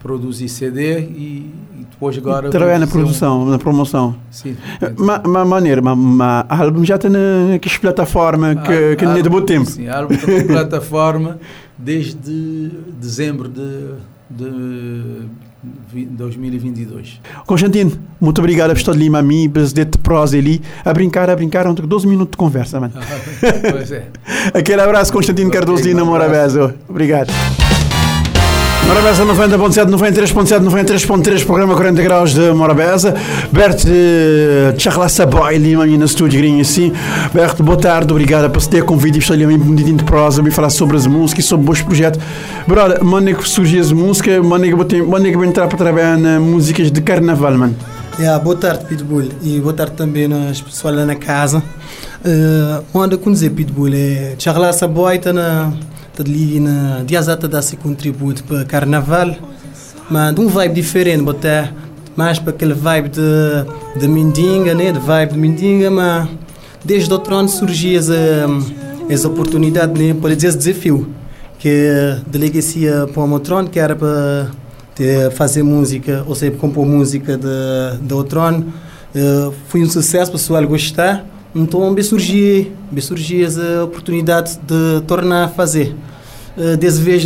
[0.02, 2.50] produzir CD e, e depois agora.
[2.50, 4.14] Trabalhar na fazer um- produção, na promoção.
[4.30, 4.56] sim.
[4.98, 9.22] Ma, ma maneira, ma, ma álbum já está na que plataforma que, que não é
[9.22, 9.66] de bom tempo.
[9.70, 11.38] Sim, álbum está na plataforma
[11.78, 13.94] desde dezembro de,
[14.30, 15.22] de
[15.90, 17.20] vi- 2022.
[17.46, 21.66] Constantino, muito obrigado por estar ali, a mim, de prosa ali, a brincar, a brincar,
[21.66, 22.92] ontem 12 minutos de conversa, mano.
[23.70, 24.06] pois é.
[24.52, 26.74] Aquele abraço, Constantino Cardoso ali na um Morabeza.
[26.88, 27.32] Obrigado.
[28.86, 33.14] Morabeza 90.7, 93.7, 93.3, programa 40 graus de Morabeza.
[33.50, 36.92] Bert uh, Charlassa Boy ali no estúdio, grinho assim.
[37.32, 40.50] Bert, boa tarde, obrigado por ter convite e estar ali um bocadinho de prosa, me
[40.50, 42.20] falar sobre as músicas, sobre bons projetos.
[42.66, 47.00] Brother, mano que surgiu as músicas, mano que vou entrar para trabalhar nas músicas de
[47.00, 47.76] carnaval, mano.
[48.18, 49.30] Yeah, boa tarde, Pitbull.
[49.42, 51.62] E boa tarde também às pessoas lá na casa.
[52.24, 55.72] Uh, onde eu dizer Pitbull é Charles Saboy está na
[56.22, 59.34] na diazata dá seu contributo para carnaval,
[60.08, 61.74] mas de um vibe diferente, botar
[62.16, 64.92] mais para aquele vibe de, de Mindinga, né?
[64.92, 66.28] De vibe de Mindinga, mas
[66.84, 68.46] desde outro ano surgiu essa,
[69.08, 70.14] essa oportunidade, né?
[70.14, 71.08] Pode dizer esse desafio,
[71.58, 74.50] que delegacia para o Motron, que era para
[75.32, 78.72] fazer música, ou seja, compor música de, de Outrono.
[79.14, 81.24] Uh, foi um sucesso, o pessoal gostar.
[81.54, 85.94] Então, surgiu, surgiu essa oportunidade de tornar a fazer.
[86.56, 87.24] Uh, dessa vez,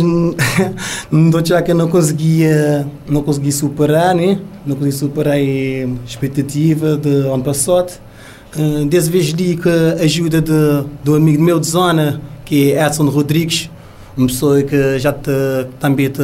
[1.11, 4.39] não já que não conseguia, não consegui superar, né?
[4.65, 7.91] Não consegui superar a expectativa de ano passado.
[8.55, 13.09] Uh, dessa vez com a ajuda de, do amigo meu de zona, que é Edson
[13.09, 13.69] Rodrigues,
[14.15, 15.31] uma pessoa que já te,
[15.79, 16.21] também te,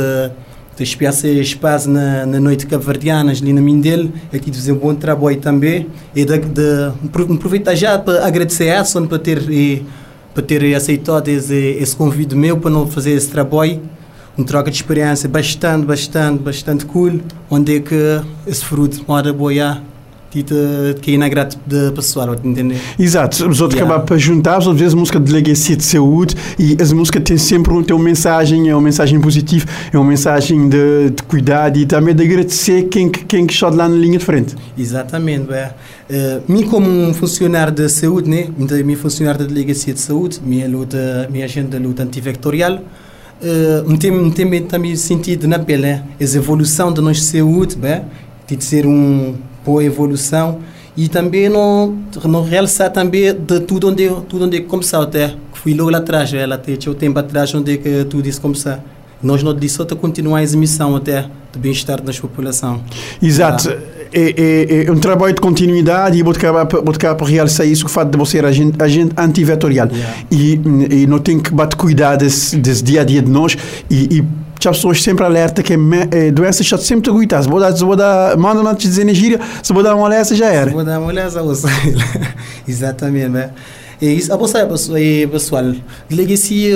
[0.76, 4.94] te espiasse espaço na, na noite caverdianas ali na Mindelo, aqui de fazer um bom
[4.94, 5.88] trabalho também.
[6.14, 6.92] E de, de,
[7.34, 9.86] aproveitar já para agradecer a Edson para ter, e,
[10.34, 13.82] para ter aceitado esse, esse convite meu para não fazer esse trabalho.
[14.38, 19.82] Um troca de experiência bastante, bastante, bastante cool, onde é que esse fruto mora boiar
[20.44, 22.78] que é na grato de pessoal, entender?
[23.00, 23.84] Exato, os outros Yeah.
[23.94, 27.74] acabam para juntar, às vezes música de delegacia de saúde e as músicas têm sempre
[27.74, 31.86] um, têm uma mensagem, é uma mensagem positiva, é uma mensagem de, de cuidado e
[31.86, 34.56] também de agradecer quem, que- quem que está lá na linha de frente.
[34.78, 35.74] Exatamente, é.
[36.08, 38.48] Uh, mim como um funcionário de saúde, né?
[38.60, 42.76] Então, mim funcionário da delegacia de saúde, minha luta, minha agenda de luta antivectorial,
[43.42, 46.04] uh, tem, tem também sentido na pele, né?
[46.20, 48.02] Essa evolução da nossa saúde, bem,
[48.48, 49.34] de ser um
[49.66, 50.60] boa evolução
[50.96, 55.74] e também não, não realçar também de tudo onde, tudo onde começou até, que fui
[55.74, 58.78] logo lá atrás, ela tinha o tempo atrás onde que tudo isso começou.
[59.22, 62.82] Nós não disse só continuar essa missão até de bem-estar das população.
[63.22, 63.70] Exato,
[64.14, 68.12] é, é, é um trabalho de continuidade e vou acabar para realçar isso, o fato
[68.12, 69.90] de você ser agente, agente antivetorial.
[69.92, 70.16] Yeah.
[70.32, 73.58] E, e não tem que bater cuidado desse, desse dia a dia de nós
[73.90, 77.44] e, e pessoas sempre alerta que me, é, doenças já sempre aguentar.
[77.44, 80.06] Se vou dar, se vou dar, manda não te dizer na gíria, se dar uma
[80.06, 80.72] olhada já era.
[80.72, 81.46] Vou dar uma olhada ao
[82.68, 83.52] Exatamente, né?
[84.02, 85.74] E isso, a você, pessoal, e, pessoal,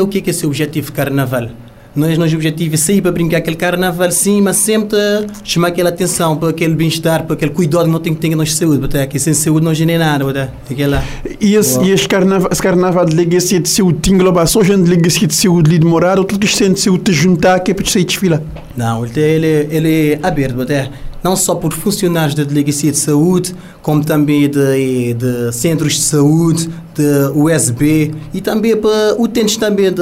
[0.02, 1.50] o que é é seu objetivo carnaval?
[1.96, 4.98] Nós, nosso objetivo é sair para brincar aquele carnaval, sim, mas sempre
[5.44, 8.38] chamar aquela atenção para aquele bem-estar, para aquele cuidado que não tem que ter na
[8.38, 11.04] nossa saúde, porque que sem saúde não gera nada, porque aquela...
[11.42, 14.84] E esse, e este carnaval, esse carnaval de delegacia de saúde tem englobar só gente
[14.84, 17.74] de delegacia de saúde de morada ou tudo que sente de saúde te juntar é
[17.74, 18.42] para sair desfilar.
[18.78, 20.90] Não, ele, ele, é aberto, até,
[21.24, 26.70] não só por funcionários da Delegacia de Saúde, como também de, de centros de saúde,
[26.96, 30.02] de USB e também para utentes também de,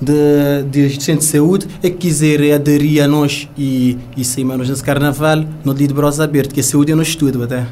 [0.00, 4.82] de, de de saúde é que quiser aderir a nós e, e sair mais nesse
[4.82, 7.66] carnaval, no dia de braços aberto, que a saúde é no estudo, até.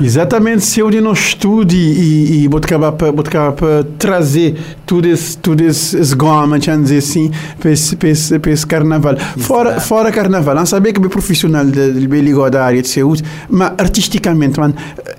[0.00, 4.56] Exatamente, se eu de nosso estudo e, e, e vou acabar para trazer
[4.86, 9.16] tudo esse, tudo esse, esse goma, dizer assim, para esse, para esse, para esse carnaval.
[9.38, 9.86] Fora, Exato.
[9.86, 13.72] fora carnaval, não sabia que é profissional de, de ligado da área de saúde, mas
[13.78, 14.74] artisticamente, mano,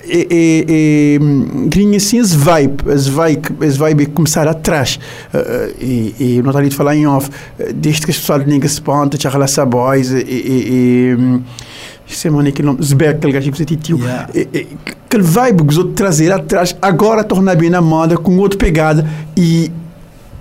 [0.07, 1.19] é, é, é,
[1.67, 4.99] grinha assim, esse vibe, esse vibe, esse vibe é começar atrás.
[5.33, 7.29] Eh, e, e não ali de falar em off,
[7.75, 11.41] desde que as pessoas ninguém se ponta, já relaxa boys, e, e, e hum,
[12.23, 13.97] é mano, aquele nome, Zbeck, aquele gajo que você tio.
[13.99, 14.29] Yeah.
[14.33, 14.67] E- e-
[15.05, 19.07] Aquele vibe que os outros trazer atrás, agora torna bem na moda, com outra pegada
[19.37, 19.71] e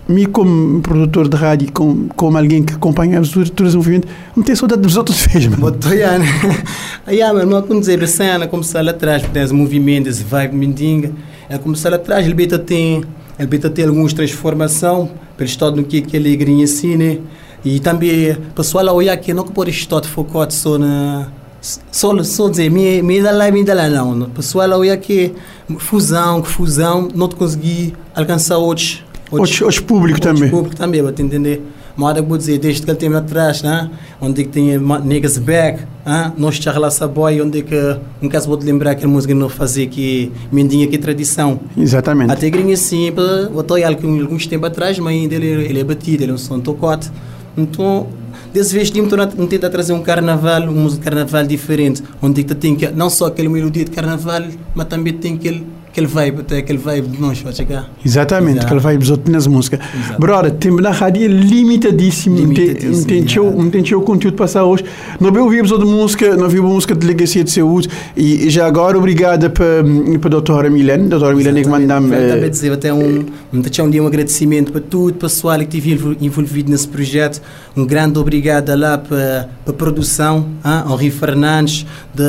[0.09, 4.43] me como produtor de rádio, como, como alguém que acompanha os todo esse movimento, não
[4.43, 5.63] tenho saudade dos outros fez, mano.
[5.63, 6.25] Botoiana.
[7.07, 10.09] Aí, ah, mas não quando dizer a cena, começar lá atrás, porque tem esse movimento,
[10.09, 11.13] esse vibe mindinga.
[11.49, 13.05] É começar lá atrás, ele beta tem,
[13.39, 17.19] ele beta tem algumas transformação, pelo estado no que que ele grinha assim, né?
[17.65, 21.29] E também, pessoal, olhar que não pode estar focado só na
[21.91, 24.27] só, só dizer, me, me dá lá, me dá lá, não.
[24.27, 25.33] O pessoal olha que
[25.79, 29.03] fusão, fusão, não consegui alcançar outros.
[29.31, 30.51] Outros, outros públicos outros também.
[30.51, 31.63] públicos também, para te entender.
[31.97, 33.89] Mas eu vou dizer, desde que ele tem atrás, né?
[34.21, 36.33] onde que ma- niggas back, hein?
[36.37, 37.77] nós charla boy, onde que,
[38.21, 41.61] um caso vou te lembrar aquela música que não fazia que mendinha que tradição.
[41.77, 42.33] Exatamente.
[42.33, 46.33] Até gringa simples, ele algum- alguns tempos atrás, mas ainda ele, ele é batido, ele
[46.33, 47.11] é um som tocote.
[47.57, 48.09] Então,
[48.53, 50.63] desse vez, não não tenta trazer um carnaval,
[50.95, 54.43] de carnaval diferente, onde que tem que, não só aquela melodia de carnaval,
[54.75, 57.89] mas também tem aquele, aquele vibe, até aquele vibe de nós, para chegar.
[58.05, 58.67] Exatamente, Exato.
[58.67, 59.79] que ele vai besoto nas músicas.
[60.05, 60.21] Exato.
[60.21, 62.37] Brother, tempo na rádio é limitadíssimo.
[62.41, 63.25] Não tem- tem
[63.71, 64.85] tem teu conteúdo passar hoje.
[65.21, 67.89] Não vi episódio de música, não vi música de delegacia de saúde.
[68.17, 71.09] E, já agora, obrigada para a doutora Milene.
[71.09, 72.11] Doutora Milene que manda-me.
[72.11, 75.59] Quero também eh, dizer até um, deixar um dia um agradecimento para todo o pessoal
[75.61, 77.41] que envol- envolvido nesse projeto.
[77.77, 80.93] Um grande obrigado lá para a produção, hein?
[80.93, 82.25] Henri Fernandes, de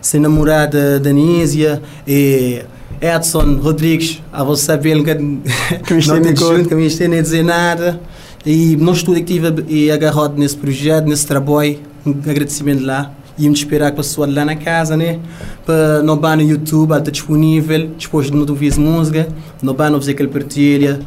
[0.00, 2.60] ser namorada da Anísia, e
[3.00, 6.86] Edson Rodrigues, a você saber que não tem junto, que me
[7.18, 8.00] a dizer nada.
[8.44, 13.12] E nós tudo que e agarrado nesse projeto, nesse trabalho, um agradecimento lá.
[13.38, 15.20] E me esperar com a pessoa lá na casa, né?
[15.64, 19.28] Para no bar no YouTube, está disponível, depois de não ouvir música,
[19.62, 20.98] no bar não fazer aquele partilha,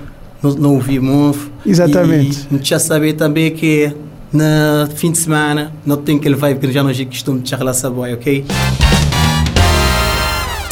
[0.41, 1.51] não, não ouvir muito.
[1.65, 2.47] Exatamente.
[2.49, 3.93] E já saber também que
[4.31, 8.13] na fim de semana não tem aquele vibe que já não é costume de saboy,
[8.13, 8.45] ok?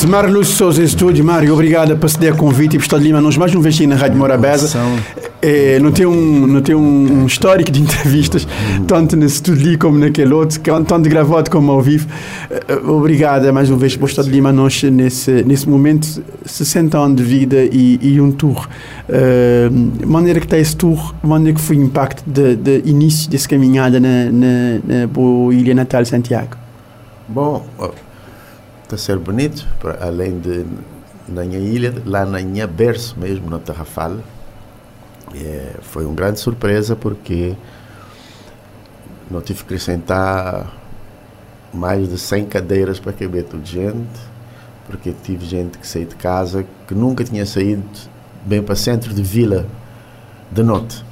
[0.08, 1.24] Mário Lúcio Souza em estúdio.
[1.26, 3.20] Mário, obrigado por ceder o convite e por estar de Lima.
[3.22, 4.80] Nós mais vez aqui na Rádio Morabeza.
[5.42, 8.48] É, não tem, um, não tem um, um histórico de entrevistas,
[8.88, 12.08] tanto nesse estúdio ali como naquele outro, que- tanto gravado como ao vivo.
[12.50, 14.52] Eh, Obrigado mais uma vez por estar de Lima.
[14.52, 18.68] Nós, nesse, nesse momento, 60 anos de vida e, e um tour.
[19.08, 19.70] Eh,
[20.06, 24.00] maneira que está esse tour, maneira que foi o impacto de, de início dessa caminhada
[24.00, 26.58] na, na, na boa Ilha Natal Santiago.
[27.28, 27.66] Bom,
[28.90, 30.66] está a ser bonito, pra- além de
[31.28, 34.18] na minha ilha, lá na minha berço mesmo, na Tarrafal.
[35.36, 37.56] É, foi uma grande surpresa porque
[39.30, 40.74] não tive que acrescentar
[41.72, 44.20] mais de 100 cadeiras para caber toda gente,
[44.88, 47.84] porque tive gente que saiu de casa que nunca tinha saído
[48.44, 49.68] bem para centro de vila
[50.52, 51.06] de noite.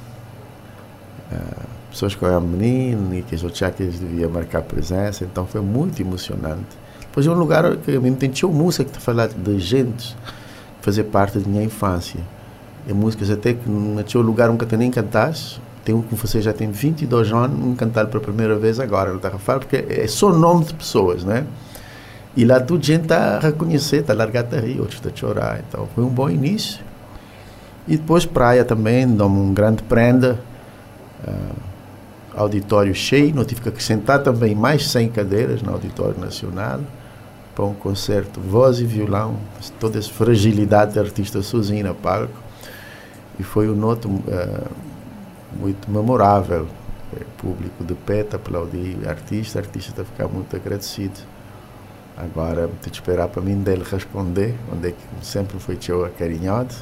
[1.30, 6.00] Ah, pessoas que eram menino e que que eles deviam marcar presença, então foi muito
[6.02, 6.77] emocionante.
[7.18, 10.16] Depois é um lugar que a tem tinha música que está falando de gente
[10.78, 12.20] que fazer parte da minha infância.
[12.86, 15.60] E músicas até que não tinha lugar nunca nem cantaste.
[15.84, 19.30] Tem um que você já tem 22 anos, um cantar pela primeira vez agora, está
[19.30, 21.44] a falar, porque é só nome de pessoas, né?
[22.36, 25.16] E lá tudo gente está a reconhecer, está a largar a rir, outros está a
[25.16, 25.60] chorar.
[25.68, 26.78] Então foi um bom início.
[27.88, 30.38] E depois praia também, dá-me um grande prenda.
[31.26, 36.78] ah, auditório cheio, não tive que acrescentar também mais 100 cadeiras no Auditório Nacional
[37.58, 39.36] para um concerto voz e violão,
[39.80, 42.32] toda essa fragilidade de artista sozinho no palco.
[43.36, 44.68] E foi um noto ah,
[45.58, 46.68] muito memorável.
[47.16, 51.18] Eh, público de pé a aplaudir artista, artista está a ficar muito agradecido.
[52.16, 56.72] Agora, de esperar para mim dele responder, onde é que sempre foi teu acarinhado.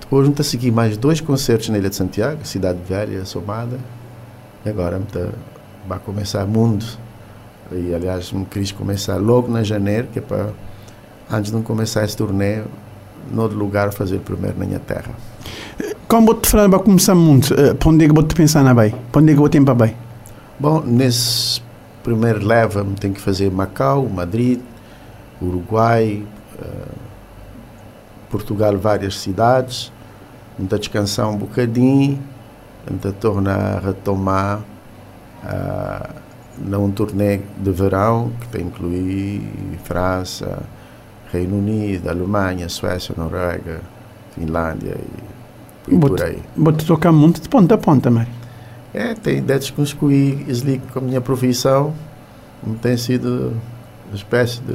[0.00, 3.78] Depois, vamos seguir mais dois concertos na Ilha de Santiago, Cidade Velha, Somada.
[4.66, 5.34] E agora vamos
[5.86, 6.84] vai começar Mundo.
[7.70, 10.50] E, aliás, me quis começar logo na janeiro, que é para,
[11.30, 12.62] antes de não começar esse turnê,
[13.30, 15.10] no lugar fazer primeiro na minha terra.
[16.06, 18.94] Como te falar para começar muito, eh, para onde é que te pensar na bem?
[19.12, 19.94] Para onde é que vou tempo bem?
[20.58, 21.60] Bom, nesse
[22.02, 24.60] primeiro leva tem que fazer Macau, Madrid,
[25.40, 26.24] Uruguai,
[26.58, 26.88] eh,
[28.30, 29.92] Portugal, várias cidades.
[30.58, 32.18] Então descansar um bocadinho,
[32.90, 34.58] então tornar a retomar
[35.44, 36.17] uh,
[36.64, 39.42] num turnê de verão que tem que incluir
[39.84, 40.62] França,
[41.32, 43.80] Reino Unido, Alemanha, Suécia, Noruega,
[44.34, 44.96] Finlândia
[45.88, 46.42] e, e por aí.
[46.76, 48.32] Te tocar muito de ponta a ponta, Mário.
[48.92, 51.92] É, tem ideias que escolhi isso com a minha profissão,
[52.80, 53.52] tem sido
[54.16, 54.74] espécie de.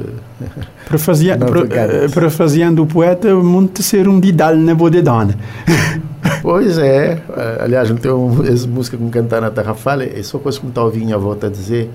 [0.86, 1.90] Parafasea- Não, para- obrigado.
[1.90, 5.34] eh, Parafraseando o poeta, muito ser um didal na boa de dona.
[6.40, 10.04] Pois é, eh, aliás, não tem um, essa música que me cantar na Terra Fala,
[10.04, 11.90] é só coisa que me está ouvindo a volta a dizer.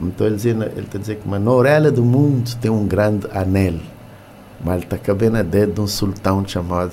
[0.00, 3.74] Então ele está a dizer que na orelha do mundo tem um grande anel,
[4.64, 6.92] mas ele está cabendo a dedo de um sultão chamado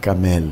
[0.00, 0.44] Camel.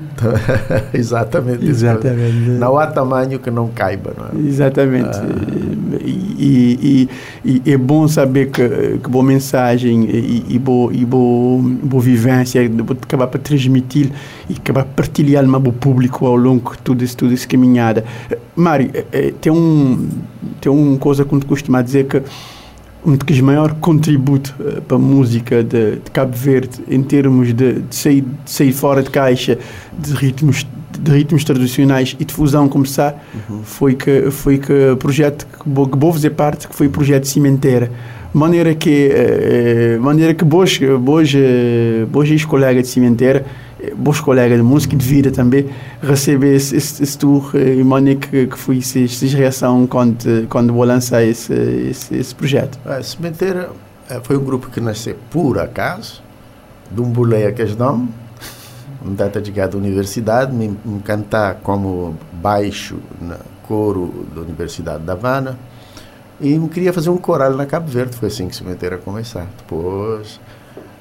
[0.00, 0.32] Então,
[0.94, 1.62] exatamente.
[1.64, 1.84] isso.
[1.84, 2.50] Exatamente.
[2.58, 4.46] Não há tamanho que não caiba, não é?
[4.46, 5.16] Exatamente.
[5.18, 5.96] Ah.
[6.00, 7.08] E, e,
[7.44, 12.02] e, e é bom saber que, que boa mensagem e, e boa, e boa, boa
[12.02, 12.60] vivência
[13.02, 14.10] acabar para transmitir
[14.48, 18.04] e acabar para partilhar uma boa público ao longo de tudo isso, tudo caminhada.
[18.54, 20.08] Mário, eh, eh, tem um
[20.60, 22.22] tem uma coisa que tu costuma dizer que
[23.04, 27.80] um dos maiores contributos uh, para a música de, de, Cabo Verde em termos de,
[27.82, 29.56] de, sair, de, sair, fora de caixa
[29.96, 30.66] de ritmos
[30.98, 33.62] de ritmos tradicionais e de fusão começar uhum.
[33.62, 37.26] foi que foi que projeto que vou, que vou fazer parte que foi o projeto
[37.26, 37.90] Cimenteira
[38.32, 41.32] maneira que uh, maneira que boas boas
[42.08, 43.44] boas ex-colegas de Cimenteira
[43.96, 45.66] bons colegas de música e de vida também
[46.02, 50.72] receber esse, esse, esse tour e maneira que, que foi essa, essa reação quando quando
[50.72, 53.70] vou lançar esse, esse, esse projeto a Cimenteira
[54.22, 56.22] foi um grupo que nasceu por acaso
[56.90, 58.08] de um boleia que é um
[59.14, 65.58] data de à universidade me, me cantar como baixo na coro da Universidade da Havana
[66.40, 70.38] e queria fazer um coral na Cabo Verde foi assim que Cimenteira começar depois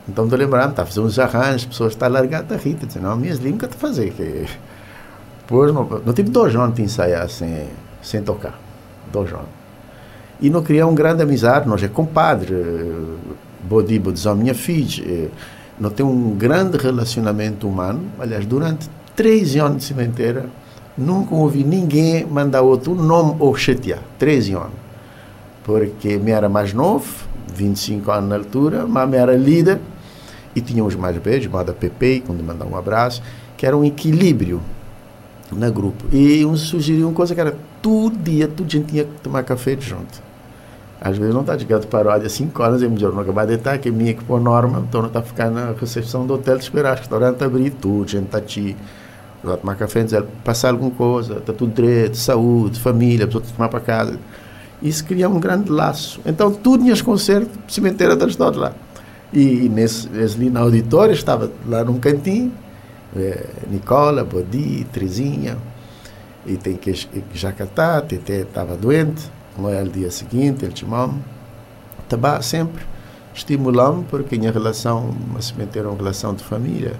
[0.07, 3.03] então estou lembrando, está a fazer uns arranjos, as pessoas estão largando a Rita, dizendo,
[3.03, 4.11] não, minhas línguas está a fazer.
[4.11, 4.45] Que...
[5.47, 7.67] Pois, não, não tive dois anos de ensaiar sem,
[8.01, 8.59] sem tocar.
[9.11, 9.47] Dois anos.
[10.39, 12.53] E não criar uma grande amizade, nós é compadre,
[13.63, 15.31] Bodibo diz a minha filha,
[15.79, 18.03] não tem um grande relacionamento humano.
[18.19, 20.45] Aliás, durante três anos de cimenteira,
[20.97, 23.99] nunca ouvi ninguém mandar outro nome ou chatear.
[24.17, 24.85] Três anos.
[25.63, 27.07] Porque me era mais novo,
[27.53, 29.79] 25 anos na altura, mas me era líder
[30.55, 33.21] e tinha os mais velhos, chamada PP, quando mandar um abraço,
[33.57, 34.61] que era um equilíbrio
[35.51, 36.05] no grupo.
[36.15, 39.75] E um sugeriu uma coisa que era todo dia, todo dia tinha que tomar café
[39.79, 40.24] junto.
[41.05, 43.77] Às vezes não está chegando para a 5 horas, é melhor não acabar de estar,
[43.77, 46.95] que é minha que por norma, então não está ficar na recepção do hotel, esperar
[46.95, 48.75] o restaurante abrir tudo, gente está aqui,
[49.43, 53.81] vai tomar café, dizer, passar alguma coisa, está tudo direito, saúde, família, pessoa tomar para
[53.81, 54.19] casa.
[54.81, 56.19] Isso cria um grande laço.
[56.25, 58.73] Então, tudo tinha concertos, cemitério da história lá.
[59.31, 62.51] E, e nesse, ali na auditório, estava lá num cantinho,
[63.15, 65.55] é, Nicola, Bodi, Trezinha,
[66.47, 66.91] e tem que
[67.31, 71.21] Jacatá, Tete estava doente, não é o dia seguinte, ele chamou-me.
[72.03, 72.83] Estava sempre
[73.33, 76.93] estimulando porque tinha relação, uma cemitério é uma relação de família.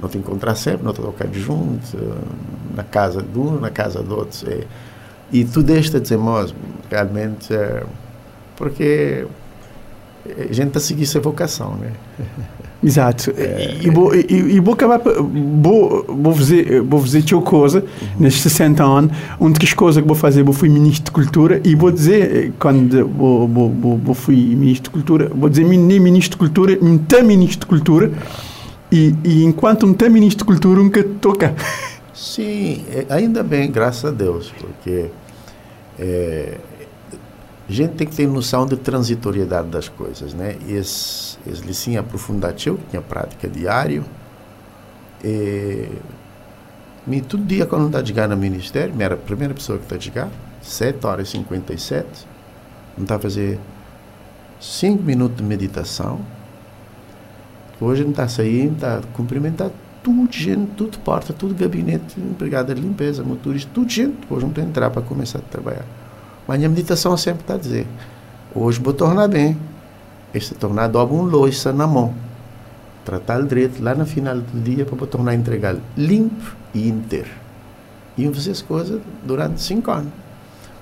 [0.00, 1.96] Não te encontrar sempre, não te tocar junto,
[2.74, 4.50] na casa de um, na casa do outro.
[4.50, 4.64] É,
[5.32, 6.18] e tudo isto dizer,
[6.88, 7.84] realmente, é,
[8.56, 9.26] porque
[10.26, 11.92] a gente está a seguir essa vocação, né?
[12.82, 13.32] Exato.
[13.36, 18.08] É, e, vou, e, e vou acabar, vou, vou fazer, vou fazer outra coisa, uhum.
[18.20, 21.74] nestes 60 anos, uma das coisas que vou fazer, vou fui ministro de cultura e
[21.74, 26.36] vou dizer, quando vou, vou, vou, vou fui ministro de cultura, vou dizer nem ministro
[26.36, 28.12] de cultura, nem ministro de cultura,
[28.92, 31.54] e, e enquanto não tem ministro de cultura, nunca toca.
[32.14, 35.06] Sim, ainda bem, graças a Deus, porque
[35.98, 36.58] é,
[37.68, 40.56] a gente tem que ter noção de transitoriedade das coisas, né?
[40.66, 44.04] E esse, esse licinho aprofundativo, que tinha prática diário,
[45.22, 45.88] e,
[47.06, 49.84] me, todo dia quando está a chegar no ministério, me era a primeira pessoa que
[49.84, 50.28] está a chegar,
[50.62, 52.26] 7 horas e 57,
[52.96, 53.58] não está a fazer
[54.60, 56.20] 5 minutos de meditação,
[57.80, 59.70] hoje não está a sair, está a cumprimentar
[60.02, 64.60] tudo gente, tudo porta, tudo gabinete, empregada de limpeza, motorista, tudo gente, hoje não que
[64.60, 65.84] entrar para começar a trabalhar.
[66.46, 67.86] Mas a minha meditação sempre está a dizer:
[68.54, 69.56] hoje vou tornar bem.
[70.34, 72.14] Este tornar dobra um louça na mão.
[73.04, 77.30] Tratar direito lá no final do dia para tornar entregar limpo e inteiro.
[78.16, 80.12] E eu as coisas durante cinco anos.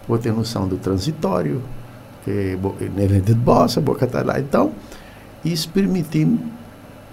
[0.09, 1.62] Vou ter noção do transitório,
[2.24, 4.40] que é de bossa, boca está lá.
[4.40, 4.72] Então,
[5.44, 6.38] isso permitiu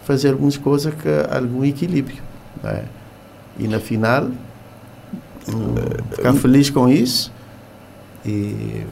[0.03, 2.21] fazer algumas coisas com algum equilíbrio.
[2.63, 2.85] Né?
[3.59, 4.29] E na final,
[5.47, 5.75] um,
[6.15, 7.31] ficar feliz com isso
[8.25, 8.85] e,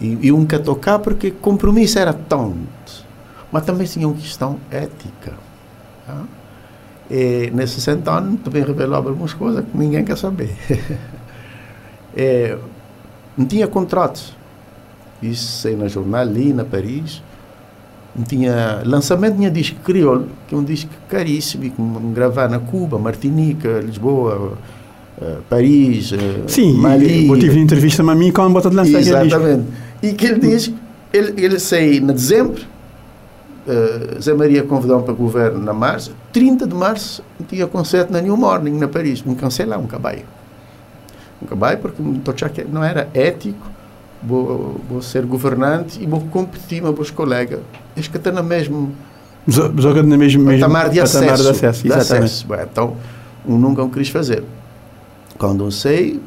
[0.00, 3.04] e, e um que tocar porque compromisso era tonto,
[3.50, 5.32] mas também tinha uma questão ética.
[6.06, 6.22] Tá?
[7.10, 10.54] E nesses 60 anos também revelou algumas coisas que ninguém quer saber.
[12.16, 12.56] é,
[13.36, 14.34] não tinha contratos.
[15.22, 17.22] Isso saiu na jornal ali, na Paris.
[18.14, 22.98] Não tinha lançamento, tinha disco crioulo, que é um disco caríssimo, que gravar na Cuba,
[22.98, 24.56] Martinica, Lisboa,
[25.16, 26.16] Uh, Paris, uh,
[26.46, 27.26] Sim, Mali.
[27.26, 29.64] eu tive entrevista a mim quando bota de lançar Exatamente.
[30.02, 30.72] E que ele diz,
[31.12, 32.62] ele, ele saiu em dezembro,
[33.66, 38.20] uh, Zé Maria convidou-me para o governo na março, 30 de março tinha concerto na
[38.20, 40.24] New Morning, na Paris, me cancelar um cabalho.
[41.42, 43.70] Um cabalho porque não era ético,
[44.22, 47.60] vou, vou ser governante e vou competir com os colegas.
[47.96, 48.88] Acho que está na mesma...
[49.46, 51.24] Joga na mesma patamar de acesso.
[51.24, 52.08] Patamar de acesso, exatamente.
[52.08, 52.46] De acesso.
[52.48, 52.96] Bem, então,
[53.46, 54.42] um nunca o quis fazer.
[55.38, 56.20] Quando eu sei,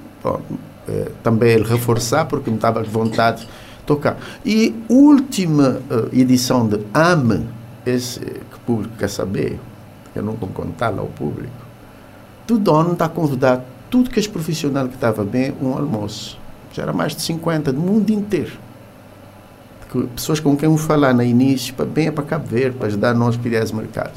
[0.89, 3.47] eh, também ele reforçar, porque me estava com vontade de
[3.85, 4.17] tocar.
[4.43, 7.45] E última eh, edição de AME,
[7.85, 9.59] esse que o público quer saber,
[10.15, 11.53] eu não vou contar lá ao público,
[12.49, 16.39] o dono está a convidar tudo que é profissional que estava bem um almoço.
[16.73, 18.53] Já era mais de 50 do mundo inteiro.
[20.15, 23.13] Pessoas com quem eu falar no início, para bem é para Cabo Verde, para ajudar
[23.13, 24.13] nós a criar esse mercado.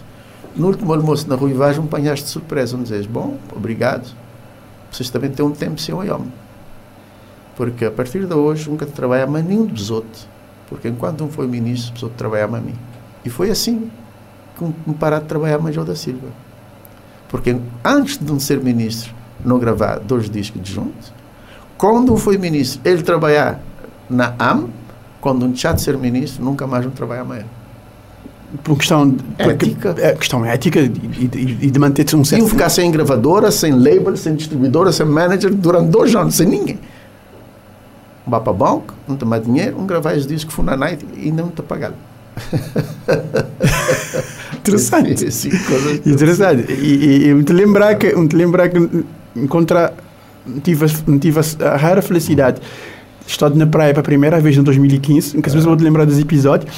[0.55, 2.77] No último almoço na Ruivagem, um apanhaste de surpresa.
[2.77, 4.07] Um dizes, bom, obrigado.
[4.91, 6.31] Vocês também têm um tempo sem o homem.
[7.63, 10.27] Porque a partir de hoje, nunca trabalha mais nenhum dos outros.
[10.69, 12.75] Porque enquanto um foi ministro, os outros trabalhavam a mim.
[13.25, 13.89] E foi assim
[14.59, 16.27] que me parar de trabalhar mais o da Silva.
[17.29, 21.13] Porque antes de um ser ministro, não gravar dois discos de juntos.
[21.79, 23.61] Quando um foi ministro, ele trabalhar
[24.11, 24.67] na AM.
[25.21, 27.45] Quando um deixar de ser ministro, nunca mais não trabalha mais.
[28.65, 29.95] Por questão de, porque- Ética.
[29.99, 30.85] é questão ética e,
[31.33, 32.41] e- e de manter-se um certo.
[32.41, 36.79] Iam ficar sem gravadora, sem label, sem distribuidora, sem manager durante dois anos, sem ninguém.
[38.27, 41.05] Vá para o banco, não tem mais dinheiro, um gravar os discos que na night
[41.17, 41.95] e ainda não te pagado.
[44.59, 45.31] Interessante.
[45.33, 45.51] Sim,
[46.07, 46.73] Interessante.
[46.73, 49.05] E, e, e te lembrar que, te lembrar que
[49.37, 49.93] encontrar,
[50.63, 52.61] tive, a- tive a, rara felicidade
[53.25, 56.05] de estar na praia pela primeira vez em 2015, que às vezes vou te lembrar
[56.05, 56.71] dos episódios,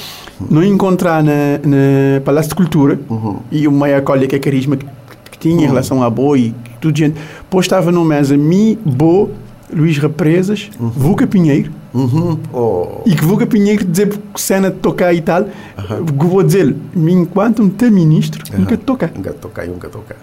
[0.50, 1.32] não encontrar na,
[1.64, 3.38] na Palácio de Cultura Uhum.
[3.50, 4.86] e o meia colha que é carisma que,
[5.30, 7.16] que tinha em relação a Bo e tudo gente.
[7.42, 9.30] Depois estava numa mesa mi, Bo,
[9.74, 12.38] Luís Represas, Vuca Pinheiro, Uhum.
[12.52, 13.02] Oh.
[13.06, 17.62] e que Vuca Pinheiro dizer que cena de tocar e tal, que vou dizer, enquanto
[17.62, 19.12] um te ministro, nunca toca.
[19.14, 20.16] Nunca tocar, nunca tocar.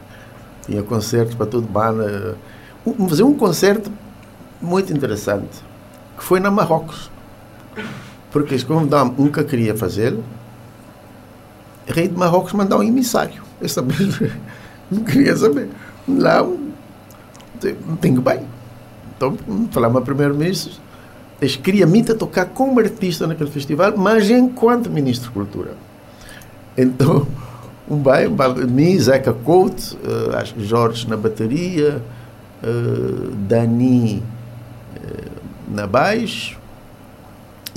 [0.65, 2.35] Tinha concertos para tudo banda.
[2.85, 3.91] Um- Fazer um concerto
[4.61, 5.63] muito interessante,
[6.17, 7.09] que foi na Marrocos.
[8.31, 9.75] Porque eles convidaram que queria
[11.89, 13.41] o rei de Marrocos mandou um emissário.
[13.59, 14.07] Eu sabia,
[14.89, 15.67] não queria saber.
[16.07, 16.41] Lá,
[17.87, 18.39] não tenho bem.
[19.21, 19.37] Então,
[19.69, 20.71] falamos ao primeiro-ministro,
[21.39, 25.71] eles queriam me tocar como artista naquele festival, mas enquanto ministro de Cultura.
[26.75, 27.27] Então,
[27.89, 32.01] um bem, um bem, mim, Zeca Couto, eh, acho que Jorge na bateria,
[32.63, 34.23] eh, Dani
[34.95, 35.27] eh,
[35.69, 36.60] na baixo.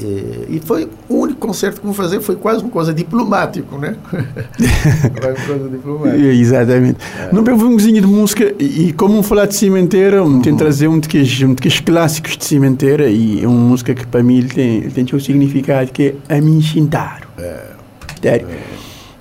[0.01, 3.97] Eh, e foi o único concerto que vou fazer, foi quase uma coisa diplomático, né?
[4.11, 6.25] Foi uma coisa diplomática.
[6.25, 6.99] Exatamente.
[7.33, 10.89] Não pego um cozinho de música e, e como falar de cimenteira, um, tem trazer
[10.89, 14.83] um daqueles, um daqueles clássicos de cimenteira e é uma música que para mim tem,
[14.91, 17.29] tem o significado que é a mim Shintaro.
[18.21, 18.47] Sério.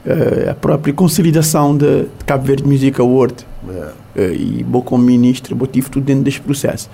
[0.06, 3.36] Eh, a própria consolidação de, de Cabo Verde Music Award
[3.70, 3.91] É.
[4.18, 6.89] eh, e vou como ministro, vou tive tudo dentro deste processo.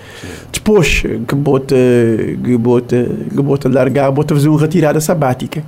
[0.54, 1.76] Depois eh, que bota,
[2.44, 5.64] que bota, que bota largar, bota fazer uma retirada sabática.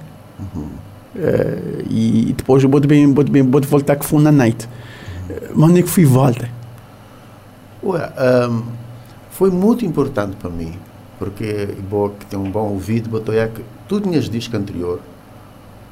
[1.15, 4.69] Eh, e depois eu vou bem, vou bem, vou voltar que foi na night.
[5.27, 6.47] Eh, Mas onde é que fui volta?
[7.83, 8.61] Ué, ahm,
[9.31, 10.73] foi muito importante para mim,
[11.17, 14.99] porque boa que tem um bom ouvido, botou é que tu tinhas disco anterior,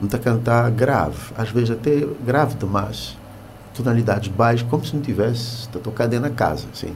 [0.06, 3.18] está a cantar grave, às vezes até grave demais,
[3.74, 6.96] tonalidades baixas, como se não tivesse a tocar dentro da casa, assim.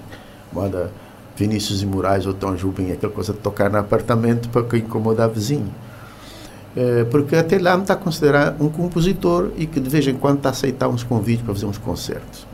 [0.51, 0.91] Moda
[1.35, 5.73] Vinícius e Moraes ou Tom Jubim, aquela coisa de tocar no apartamento para incomodar vizinho.
[6.75, 10.15] Eh, porque até lá me está a considerar um compositor e que de vez em
[10.15, 12.47] quando está a aceitar uns convites para fazer uns concertos.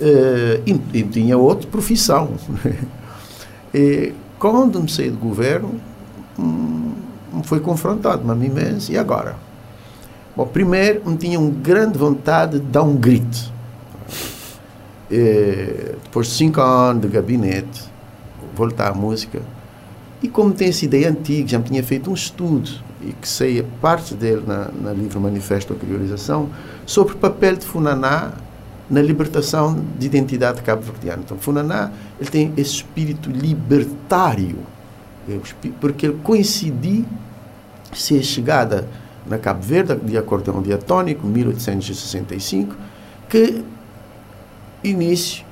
[0.00, 2.30] Eh, e, e tinha outra profissão.
[3.72, 5.80] e, quando me saí do governo,
[6.38, 6.92] hum,
[7.42, 9.36] foi confrontado, mas imenso, e agora?
[10.36, 13.52] Bom, primeiro, me tinha uma grande vontade de dar um grito.
[15.10, 17.84] Eh, depois de cinco anos de gabinete,
[18.54, 19.40] voltar à música,
[20.22, 22.70] e como tem essa ideia antiga, já me tinha feito um estudo,
[23.02, 26.48] e que sei parte dele na, na livro Manifesto da Priorização,
[26.86, 28.32] sobre o papel de Funaná
[28.88, 31.22] na libertação de identidade cabo-verdiana.
[31.24, 34.58] Então, Funaná ele tem esse espírito libertário,
[35.80, 37.04] porque ele coincidiu
[37.92, 38.88] ser chegada
[39.26, 42.74] na Cabo Verde, de acordeão diatônico, 1865,
[43.28, 43.62] que
[44.82, 45.44] início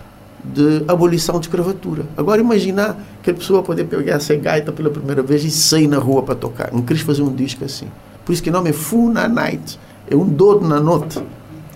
[0.42, 2.04] de abolição de escravatura.
[2.16, 5.98] Agora imagina que a pessoa poder pegar essa gaita pela primeira vez e sair na
[5.98, 6.72] rua para tocar.
[6.72, 7.88] Não queria fazer um disco assim.
[8.24, 9.78] Por isso que o nome é Funa Night.
[10.08, 11.22] É um dodo na noite.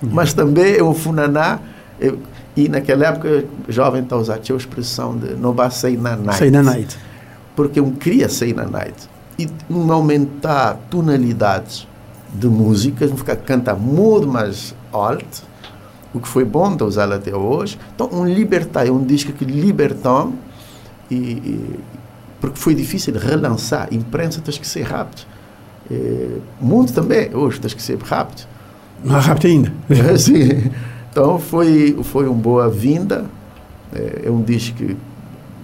[0.03, 1.61] Mas também é um funaná.
[2.57, 6.39] e naquela época, jovem está a usar a expressão de não vai sair na night.
[6.39, 6.99] Sei na night.
[7.55, 9.09] Porque eu queria sair na night.
[9.39, 11.87] E um aumentar tonalidades
[12.33, 15.43] de músicas, não ficar cantar muito mais alto,
[16.13, 17.79] o que foi bom de usar até hoje.
[17.95, 20.33] Então, um libertar, é um disco que libertou
[21.11, 21.81] e, e-
[22.41, 23.89] porque foi difícil de relançar.
[23.93, 25.23] Imprensa tens que ser rápido.
[25.91, 28.47] Eh, mundo também, hoje tens que ser rápido.
[29.03, 29.73] Não rápido ainda.
[29.89, 30.71] É, Sim.
[31.11, 33.25] Então foi, foi uma boa vinda.
[33.93, 34.97] É, é um disco que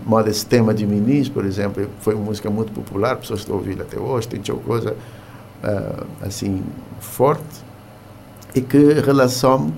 [0.07, 3.83] modo esse tema de Minis, por exemplo, foi uma música muito popular, pessoas estão ouvindo
[3.83, 6.63] até hoje, tem uma coisa uh, assim
[7.01, 7.65] forte
[8.55, 9.71] e que relaciona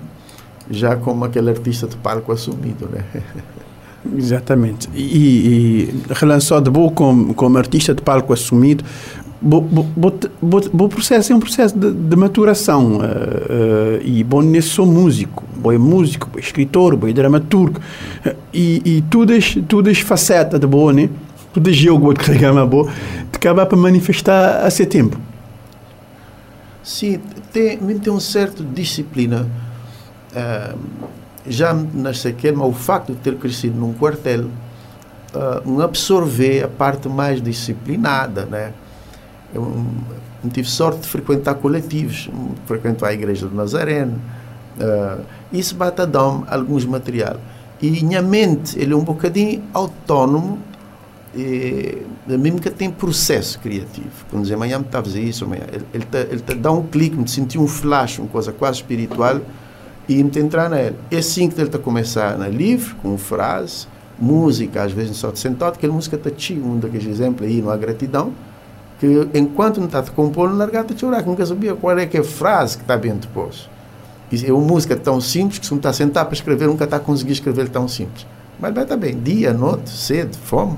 [0.69, 3.05] já como aquele artista de palco assumido, né?
[4.17, 4.89] Exatamente.
[4.93, 8.83] E, e relação de boa como, como artista de palco assumido,
[9.43, 15.43] o processo é um processo de, de maturação uh, uh, e bom nesse sou músico,
[15.57, 17.79] bom é músico, bom é escritor, bom é dramaturgo
[18.25, 21.09] uh, e, e todas todas facetas de boa, né?
[21.53, 22.89] Tudo jogo que chama boa,
[23.31, 25.19] te acaba para manifestar a seu tempo.
[26.81, 27.19] Sim,
[27.51, 29.47] tem, tem um certo disciplina.
[31.45, 36.67] Já nasce aquele, mas o facto de ter crescido num quartel, uh, um absorver a
[36.67, 38.71] parte mais disciplinada, né?
[39.53, 39.63] Eu,
[40.43, 42.29] eu tive sorte de frequentar coletivos,
[42.65, 44.19] frequento a igreja do Nazareno,
[44.77, 47.37] uh, isso bate a dar alguns material.
[47.81, 50.59] E minha mente, ele é um bocadinho autónomo,
[51.35, 54.09] e, mesmo que tem processo criativo.
[54.29, 57.15] Quando dizer, amanhã me está a fazer isso, amanhã, ele, ele, ele dá um clique,
[57.15, 59.41] me senti um flash, uma coisa quase espiritual,
[60.07, 60.95] e me entrar nele.
[61.09, 63.87] É assim que ele está a começar na livro, com frase,
[64.19, 67.69] música, às vezes só de sentado, aquela música está cheia, um daqueles exemplos aí, não
[67.69, 68.31] há gratidão,
[69.03, 72.05] que enquanto não está a compor, não largata a chorar, que nunca sabia qual é
[72.05, 73.69] que é a frase que está bem depois.
[74.31, 76.85] E é uma música tão simples que se não está a sentar para escrever, nunca
[76.85, 78.25] está a conseguir escrever tão simples.
[78.57, 80.77] Mas vai estar bem, dia, noite, cedo, fome,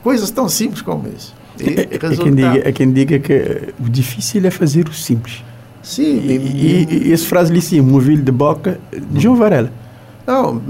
[0.00, 1.34] coisas tão simples como isso.
[1.58, 5.42] E, é, é, quem diga, é quem diga que o difícil é fazer o simples.
[5.82, 6.20] Sim.
[6.20, 9.72] E, e, e essa frase ali, sim, movilho de boca, de João Varela.
[10.24, 10.62] Não,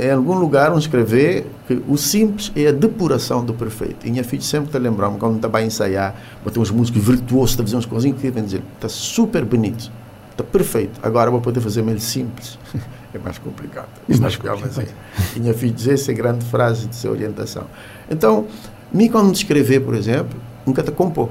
[0.00, 4.06] em algum lugar onde escrever que o simples é a depuração do perfeito.
[4.06, 7.62] E minha filha sempre está lembrando, quando estava a ensaiar, botar uns músicos virtuosos, está
[7.62, 9.92] a fazer umas coisinhas que dizer, está super bonito,
[10.30, 10.98] está perfeito.
[11.02, 12.58] Agora vou poder fazer meio simples.
[13.12, 13.88] é mais complicado.
[14.08, 14.64] É mais complicado.
[14.64, 14.90] Assim.
[15.36, 17.64] E minha filha diz essa grande frase de sua orientação.
[18.10, 18.46] Então,
[18.90, 21.28] mim quando escrever, por exemplo, nunca te compor.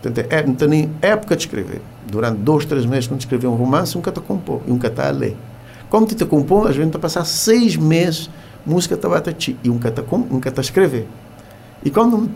[0.00, 1.82] Portanto, é, não tem nem época de escrever.
[2.10, 5.36] Durante dois, três meses, quando escrever um romance, nunca te compor, nunca está a ler.
[5.90, 8.30] Como te compõe, às vezes está a passar seis meses,
[8.68, 11.06] música está a ti, e nunca está nunca está a escrever.
[11.84, 12.28] E quando,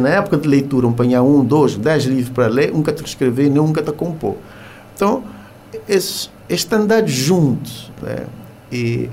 [0.00, 3.44] na época de leitura, apanhar um, dois, dez livros para ler, nunca está a escrever,
[3.44, 4.36] nem nunca está a compor.
[4.94, 5.24] Então,
[5.88, 8.26] esse, este andar juntos, né?
[8.70, 9.10] e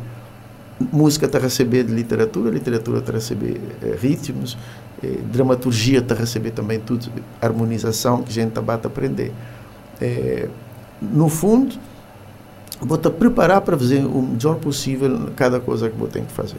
[0.91, 4.57] música está a receber de literatura, literatura está a receber eh, ritmos,
[5.03, 7.11] eh, dramaturgia está a receber também tudo,
[7.41, 9.31] harmonização que a gente está a aprender.
[9.99, 10.47] Eh,
[11.01, 11.75] no fundo,
[12.81, 16.57] vou te preparar para fazer o melhor possível cada coisa que vou ter que fazer.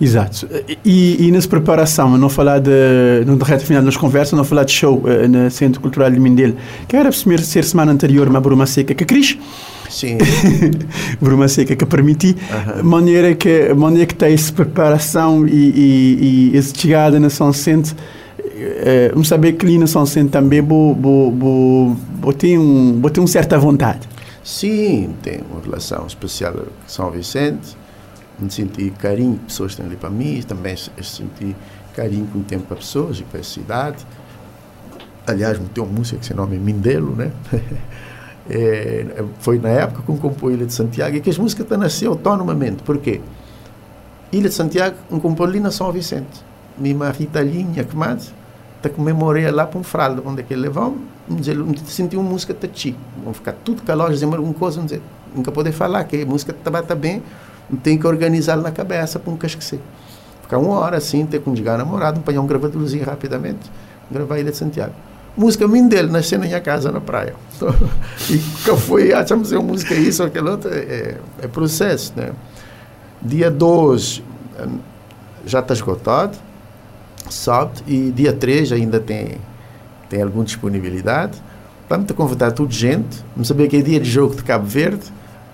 [0.00, 0.48] Exato.
[0.84, 4.72] E, e nessa preparação, não falar de, no reta final das conversas, não falar de
[4.72, 6.56] show uh, no Centro Cultural de Mindelo,
[6.88, 9.38] que era ser semana anterior uma bruma seca que Cris.
[9.88, 10.18] Sim.
[11.20, 12.30] bruma seca que permiti.
[12.30, 12.82] Uh -huh.
[12.82, 17.94] Maneira que, maneira que tem essa preparação e, e, e essa chegada na São Centro,
[17.94, 22.98] uh, um saber que ali na São Centro também vou, vou, vou, vou, ter um,
[23.00, 24.11] vou ter uma certa vontade.
[24.44, 27.76] Sim, tem uma relação especial com São Vicente.
[28.38, 31.54] Me senti carinho, pessoas estão ali para mim, também senti
[31.94, 34.04] carinho com o tempo para pessoas e para a cidade.
[35.26, 37.30] Aliás, tem uma música que se nome Mindelo, né?
[38.50, 42.08] É, foi na época que compôs Ilha de Santiago e que as músicas estão nascer
[42.08, 42.82] autonomamente.
[42.82, 43.20] Por quê?
[44.32, 46.44] Ilha de Santiago, um compôs ali na São Vicente.
[46.76, 48.34] Minha Rita Linha, que mais?
[48.82, 50.96] Está comemorei lá para um fralda, onde é que ele levou
[51.28, 51.56] dizer,
[51.86, 55.00] senti uma música ti Vão ficar tudo calor, dizer alguma coisa, dizer,
[55.32, 57.22] nunca poder falar, que a música estava tá bem,
[57.80, 59.80] tem que organizar na cabeça para nunca esquecer.
[60.42, 63.70] Ficar uma hora assim, ter com um namorado, apanhar um gravadorzinho rapidamente,
[64.10, 64.94] gravar Ilha de Santiago.
[65.36, 67.34] Música minha dele, nasceu na minha casa na praia.
[68.28, 72.32] e que foi, achamos que música isso ou aquela outra, é, é processo, né?
[73.22, 74.24] Dia 12
[75.46, 76.36] já está esgotado,
[77.30, 79.38] sábado, e dia 3 ainda tem
[80.12, 81.42] tem alguma disponibilidade.
[81.88, 83.24] Vamos te convidar tudo gente.
[83.34, 85.04] Não sabia que é dia de jogo de Cabo Verde,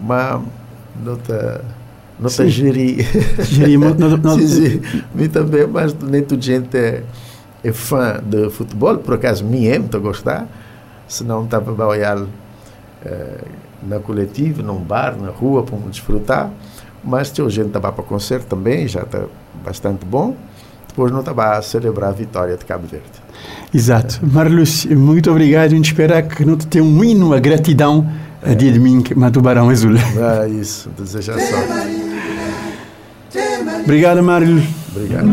[0.00, 0.42] mas
[1.00, 1.60] não está
[2.18, 3.06] não está gerir.
[3.46, 4.82] Sim, sim.
[5.14, 7.04] Mim também, mas nem toda gente é,
[7.62, 8.98] é fã de futebol.
[8.98, 10.48] Por acaso, me é, muito a gostar.
[11.06, 12.18] Senão estava a olhar
[13.04, 13.44] eh,
[13.82, 16.50] na coletiva, num bar, na rua, para desfrutar.
[17.02, 19.24] Mas tinha gente estava para concerto também, já está
[19.64, 20.36] bastante bom.
[20.98, 23.06] Depois não estava a celebrar a vitória de Cabo Verde.
[23.72, 24.18] Exato.
[24.20, 25.66] Marluz, muito obrigado.
[25.66, 28.04] A gente espera que não te tenha um hino a gratidão
[28.42, 28.52] é.
[28.52, 29.92] de mim, Matubarão Azul.
[29.94, 31.56] É isso, desejar só.
[33.84, 34.64] Obrigado, Marluz.
[34.92, 35.28] Obrigado.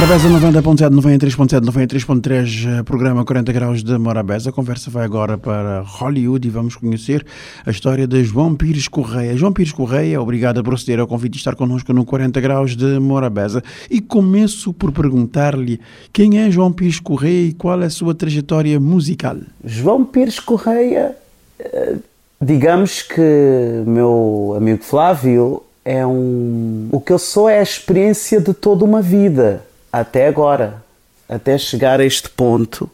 [0.00, 4.48] Morabeza 90.7, 93.7, 93.3, eh, programa 40 graus de Morabeza.
[4.48, 7.22] A conversa vai agora para Hollywood e vamos conhecer
[7.66, 9.36] a história de João Pires Correia.
[9.36, 12.98] João Pires Correia, obrigado a proceder ao convite de estar connosco no 40 graus de
[12.98, 13.62] Morabeza.
[13.90, 15.78] E começo por perguntar-lhe
[16.14, 19.36] quem é João Pires Correia e qual é a sua trajetória musical.
[19.62, 21.14] João Pires Correia,
[21.58, 21.96] eh,
[22.40, 26.88] digamos que meu amigo Flávio é um.
[26.90, 29.62] O que eu sou é a experiência de toda uma vida,
[29.92, 30.82] até agora,
[31.28, 32.90] até chegar a este ponto,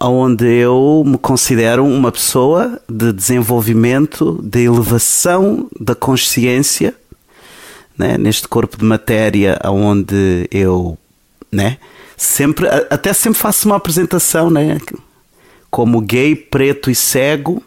[0.00, 6.94] onde eu me considero uma pessoa de desenvolvimento, de elevação da consciência,
[7.98, 8.16] né?
[8.16, 10.96] neste corpo de matéria, onde eu,
[11.52, 11.76] né?
[12.16, 14.78] Sempre, até sempre faço uma apresentação, né?
[15.70, 17.62] Como gay, preto e cego.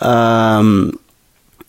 [0.00, 0.92] Um,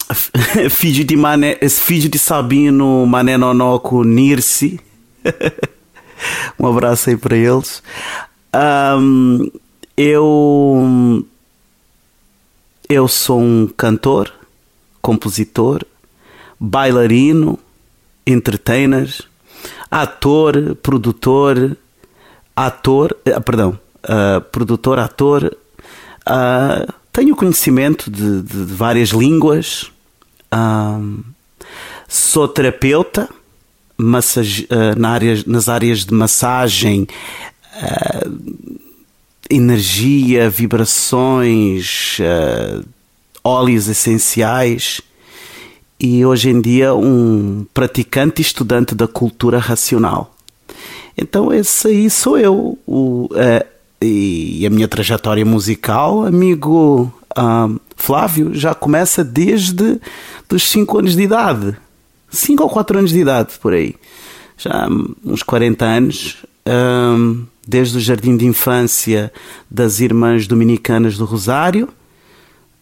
[0.70, 4.80] filho de Mané, filho de Sabino, Mané Nonoco, Nirsi.
[6.60, 7.82] um abraço aí para eles.
[8.56, 9.52] Um,
[9.98, 11.26] eu
[12.90, 14.32] eu sou um cantor,
[15.02, 15.84] compositor,
[16.60, 17.58] bailarino,
[18.26, 19.10] entertainer,
[19.90, 21.78] ator, produtor,
[22.56, 25.56] ator, uh, perdão, uh, produtor, ator.
[26.28, 29.92] Uh, tenho conhecimento de, de, várias línguas.
[32.08, 33.28] Sou terapeuta
[34.04, 37.08] massage, uh, na nas áreas de massagem,
[37.76, 38.64] uh,
[39.50, 42.86] energia, vibrações, uh,
[43.44, 45.02] óleos essenciais
[46.00, 50.36] e hoje em dia um praticante estudante da cultura racional.
[51.18, 52.78] Então esse aí sou eu.
[52.88, 53.30] O,
[54.02, 60.00] e a minha trajetória musical, amigo um, Flávio, já começa desde
[60.50, 61.78] dos 5 anos de idade.
[62.34, 63.96] 5 ou 4 anos de idade, por aí.
[64.58, 64.88] Já
[65.24, 66.38] uns 40 anos.
[66.66, 69.32] Um, desde o jardim de infância
[69.70, 71.90] das Irmãs Dominicanas do Rosário,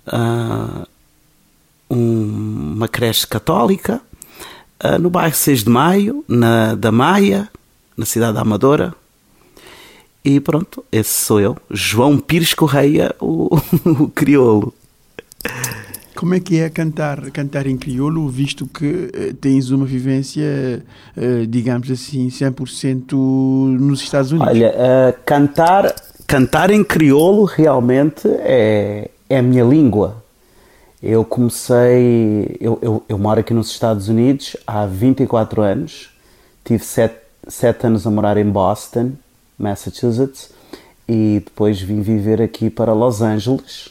[0.08, 0.88] uh,
[1.90, 4.02] um, uma creche católica,
[4.84, 7.50] uh, no bairro 6 de Maio, na da Maia,
[7.96, 8.96] na cidade da Amadora,
[10.24, 14.74] e pronto, esse sou eu, João Pires Correia, o, o crioulo.
[16.16, 20.84] Como é que é cantar, cantar em crioulo, visto que eh, tens uma vivência,
[21.16, 24.50] eh, digamos assim, 100% nos Estados Unidos?
[24.50, 25.96] Olha, uh, cantar,
[26.28, 30.22] cantar em crioulo realmente é, é a minha língua.
[31.02, 36.10] Eu comecei, eu, eu, eu moro aqui nos Estados Unidos há 24 anos,
[36.64, 37.16] tive 7,
[37.48, 39.14] 7 anos a morar em Boston,
[39.58, 40.52] Massachusetts,
[41.08, 43.90] e depois vim viver aqui para Los Angeles,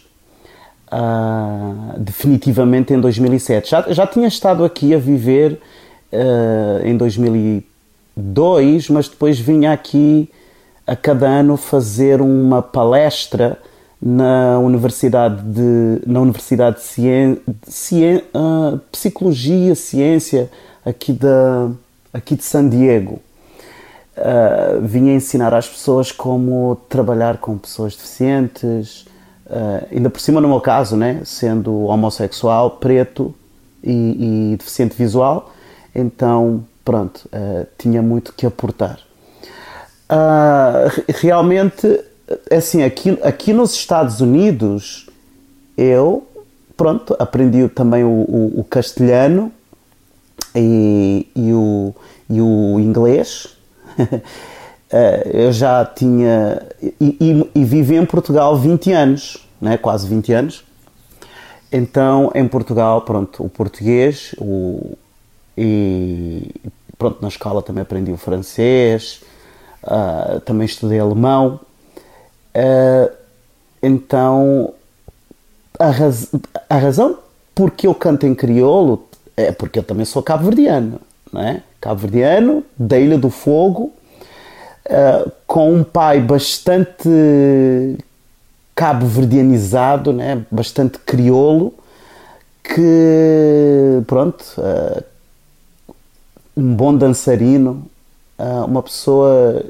[0.93, 3.71] uh, definitivamente em 2007.
[3.71, 5.61] Já, já tinha estado aqui a viver
[6.13, 10.31] uh, em 2002, mas depois vinha aqui
[10.87, 13.59] a cada ano fazer uma palestra
[14.03, 20.51] na Universidade de, na Universidade de Cien, Cien, uh, Psicologia, Ciência,
[20.85, 21.71] aqui, da,
[22.13, 23.21] aqui de San Diego
[24.17, 29.07] uh, vinha ensinar às pessoas como trabalhar com pessoas deficientes,
[29.51, 33.35] uh, ainda por cima no meu caso, né, sendo homossexual, preto
[33.83, 35.53] e, e deficiente visual,
[35.95, 38.99] então pronto, uh, tinha muito que aportar.
[41.09, 42.01] realmente,
[42.51, 45.09] assim, aqui, aqui nos Estados Unidos,
[45.77, 46.27] eu,
[46.77, 49.53] pronto, aprendi também o, o, o castelhano
[50.55, 51.95] e, e, o,
[52.29, 53.57] e o inglês,
[53.99, 54.21] Eh,
[55.33, 56.63] eu já tinha.
[56.83, 59.77] E, e, e, vivi em Portugal 20 anos, né?
[59.77, 60.65] quase 20 anos.
[61.73, 64.97] Então, em Portugal, pronto, o português, o,
[65.57, 66.51] e
[66.99, 69.23] pronto, na escola também aprendi o francês,
[69.85, 71.61] uh, também estudei alemão.
[72.55, 73.15] Uh,
[73.81, 74.75] então,
[75.79, 76.29] a, raz,
[76.69, 77.19] a razão
[77.55, 81.01] porque eu canto em crioulo é porque eu também sou cabo-verdiano,
[81.33, 81.63] não é?
[81.81, 83.93] cabo-verdiano, da Ilha do Fogo,
[84.91, 87.09] uh, com um pai bastante
[88.75, 90.45] cabo-verdianizado, né?
[90.51, 91.75] bastante crioulo,
[92.63, 95.03] que, pronto, uh,
[96.57, 97.85] um bom dançarino,
[98.39, 99.65] uh, uma pessoa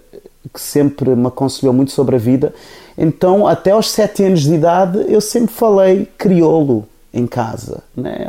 [0.53, 2.55] que sempre me aconselhou muito sobre a vida.
[2.97, 7.83] Então, até aos sete anos de idade, eu sempre falei crioulo em casa.
[7.97, 8.27] Né?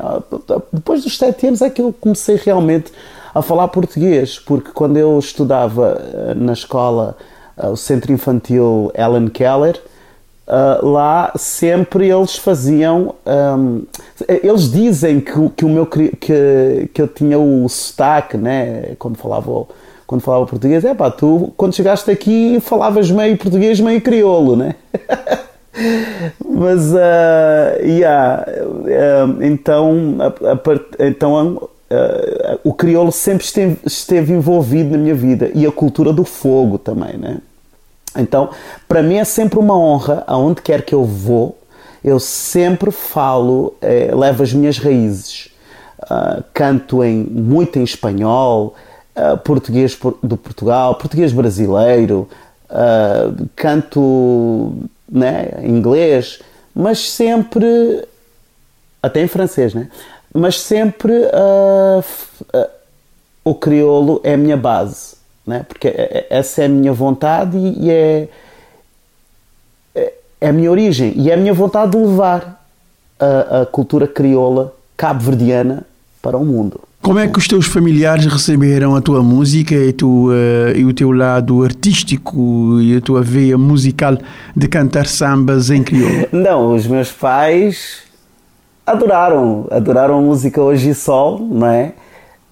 [0.72, 2.92] Depois dos sete anos é que eu comecei realmente
[3.34, 7.16] a falar português, porque quando eu estudava eh, na escola,
[7.58, 9.82] eh, o Centro Infantil Ellen Keller,
[10.48, 13.16] Uh, lá sempre eles faziam.
[13.26, 13.84] Um,
[14.28, 16.10] ehm, eles dizem que, que, o meu, que,
[16.94, 18.96] que eu tinha o sotaque, né?
[19.00, 19.66] Quando falava
[20.12, 24.76] quando falava português, é pá, tu quando chegaste aqui falavas meio português, meio crioulo, né?
[26.44, 34.92] Mas, uh, yeah, uh, então, a, a então uh, o crioulo sempre esteve, esteve envolvido
[34.92, 37.40] na minha vida e a cultura do fogo também, né?
[38.18, 38.50] Então,
[38.88, 41.58] para mim é sempre uma honra, aonde quer que eu vou,
[42.04, 45.50] eu sempre falo, eh, levo as minhas raízes.
[46.02, 48.76] Uh, canto em, muito em espanhol,
[49.16, 52.28] uh, português do Portugal, português brasileiro,
[52.72, 54.74] uh, canto
[55.08, 56.42] né, em inglês,
[56.74, 58.04] mas sempre,
[59.02, 59.90] até em francês, né?
[60.34, 61.14] Mas sempre
[63.44, 65.66] o crioulo é a minha base né?
[65.68, 68.28] porque é, é, essa é a minha vontade e é,
[69.96, 72.64] é, é a minha origem e é a minha vontade de levar
[73.20, 75.84] a, a cultura crioula cabo-verdiana
[76.22, 76.80] para o mundo.
[77.02, 80.94] Como é que os teus familiares receberam a tua música e, tu, uh, e o
[80.94, 84.16] teu lado artístico e a tua veia musical
[84.56, 86.28] de cantar sambas em crioulo?
[86.32, 88.04] Não, os meus pais
[88.86, 91.94] adoraram, adoraram a música Hoje Sol, não é?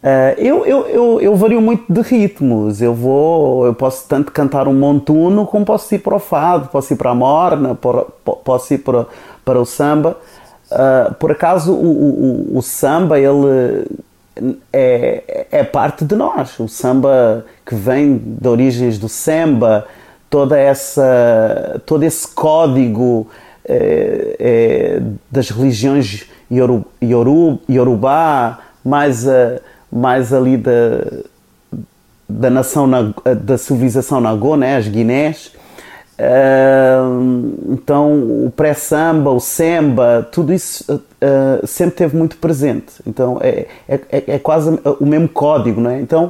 [0.02, 2.82] Uh, eu, eu, eu, eu, vario muito de ritmos.
[2.82, 6.94] Eu vou, eu posso tanto cantar um montuno como posso ir para o fado, posso
[6.94, 7.78] ir para a morna,
[8.46, 9.06] posso ir para,
[9.44, 10.18] para o samba.
[10.72, 13.88] Uh, por acaso o, o, o, samba ele
[14.72, 16.58] é, é parte de nós.
[16.60, 19.86] O samba que vem de origens do samba,
[20.30, 23.28] toda essa, todo esse código
[23.70, 26.86] é, é, das religiões Yoru,
[27.70, 29.60] Yorubá, mais a
[29.92, 30.72] mais ali da,
[32.28, 32.88] da nação,
[33.44, 35.52] da civilização Nagô, né, as Guinés.
[36.20, 42.94] Uh, então o pré-samba, o samba, tudo isso uh, sempre teve muito presente.
[43.08, 46.02] Então é, é, é, quase o mesmo código, né?
[46.02, 46.30] Então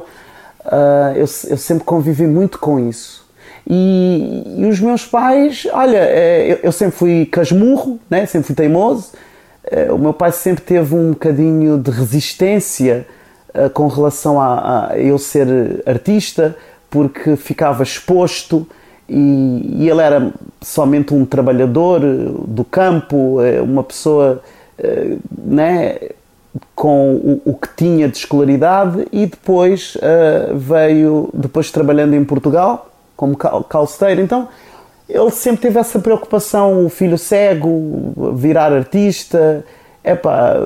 [0.64, 3.28] uh, eu, eu sempre convivi muito com isso.
[3.68, 6.10] E, e os meus pais, olha,
[6.44, 8.26] eu, eu, sempre fui casmurro, né?
[8.26, 9.12] sempre fui teimoso.
[9.92, 13.06] o meu pai sempre teve um bocadinho de resistência
[13.52, 16.56] eh, com relação a, a, eu ser artista,
[16.88, 18.66] porque ficava exposto
[19.08, 22.00] e, ele era somente um trabalhador
[22.46, 24.40] do campo, eh, uma pessoa
[24.78, 25.98] eh, né,
[26.76, 29.96] com o, o que tinha de escolaridade e depois
[30.54, 32.89] veio, depois trabalhando em Portugal
[33.20, 34.22] como calceteiro.
[34.22, 34.48] Então
[35.06, 39.62] ele sempre teve essa preocupação, o filho cego, virar artista,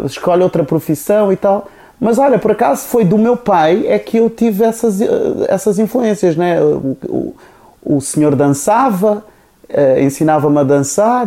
[0.07, 1.67] escolhe outra profissão e tal.
[1.99, 5.07] Mas olha, por acaso foi do meu pai é que eu tive essas, eh,
[5.49, 6.61] essas influências, né?
[6.63, 7.35] O, o,
[7.83, 9.25] o senhor dançava,
[9.69, 11.27] eh, ensinava-me a dançar,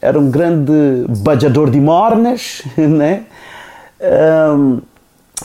[0.00, 3.24] era um grande bajador de mornas, né?
[4.00, 4.80] Um,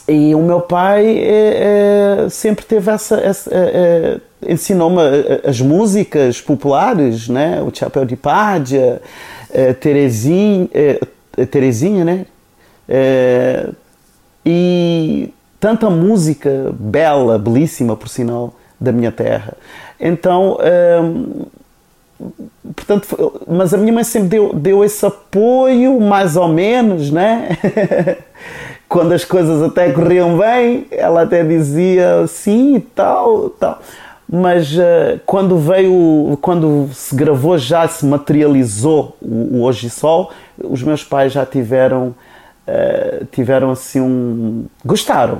[0.08, 5.02] e o meu pai é, sempre teve essa, essa é, ensinou-me
[5.44, 7.62] as músicas populares, né?
[7.62, 9.02] O Chapéu de Pádia,
[9.80, 10.70] Terezinha,
[11.50, 12.26] Terezinha, né?
[14.46, 19.54] e tanta música bela, belíssima, por sinal, da minha terra.
[20.00, 20.58] Então,
[22.76, 27.58] portanto, mas a minha mãe sempre deu, deu esse apoio, mais ou menos, né?
[28.90, 33.82] Quando as coisas até corriam bem, ela até dizia sim e tal, tal.
[34.30, 40.84] Mas uh, quando veio, quando se gravou, já se materializou o, o Hoje Sol, os
[40.84, 42.16] meus pais já tiveram
[42.68, 44.66] uh, tiveram assim um.
[44.86, 45.40] gostaram.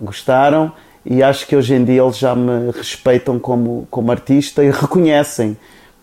[0.00, 0.72] Gostaram
[1.04, 5.56] e acho que hoje em dia eles já me respeitam como, como artista e reconhecem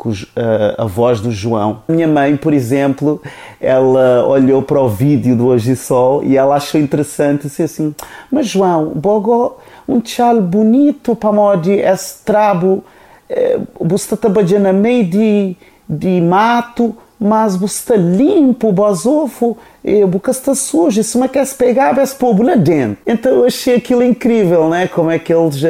[0.03, 1.81] uh, a voz do João.
[1.87, 3.21] Minha mãe, por exemplo,
[3.59, 7.95] ela olhou para o vídeo do Hoje e Sol e ela achou interessante disse assim:
[8.31, 12.83] Mas João, bogo um tchal bonito para modi esse trabo,
[13.29, 14.29] eh, você está
[14.73, 15.55] meio de,
[15.87, 21.47] de mato mas você está limpo, bozofo, e a boca está suja, se uma quer
[21.55, 22.97] pegar, vai se pôr lá dentro.
[23.05, 24.87] Então eu achei aquilo incrível, né?
[24.87, 25.63] Como é que eles,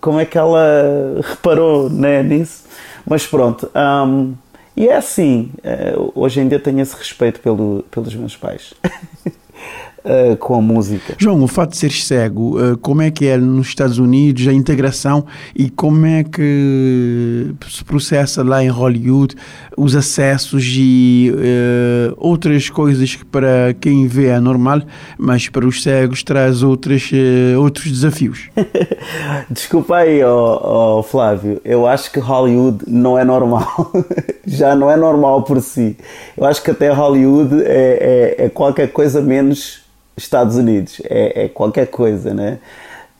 [0.00, 2.64] como é que ela reparou né, nisso.
[3.06, 4.34] Mas pronto, um,
[4.76, 8.72] e é assim, eh, hoje em dia tenho esse respeito pelo, pelos meus pais.
[10.04, 11.14] uh, com a música.
[11.18, 14.52] João, o fato de seres cego, uh, como é que é nos Estados Unidos a
[14.52, 15.24] integração
[15.54, 19.34] e como é que se processa lá em Hollywood
[19.76, 24.82] os acessos e uh, outras coisas que para quem vê é normal,
[25.18, 27.10] mas para os cegos traz outras,
[27.58, 28.50] outros desafios?
[29.50, 33.92] Desculpa aí, oh, oh, Flávio, eu acho que Hollywood não é normal.
[34.46, 35.96] Já não é normal por si.
[36.36, 39.89] Eu acho que até Hollywood é, é, é qualquer coisa menos
[40.22, 42.58] Estados Unidos, é, é qualquer coisa, né?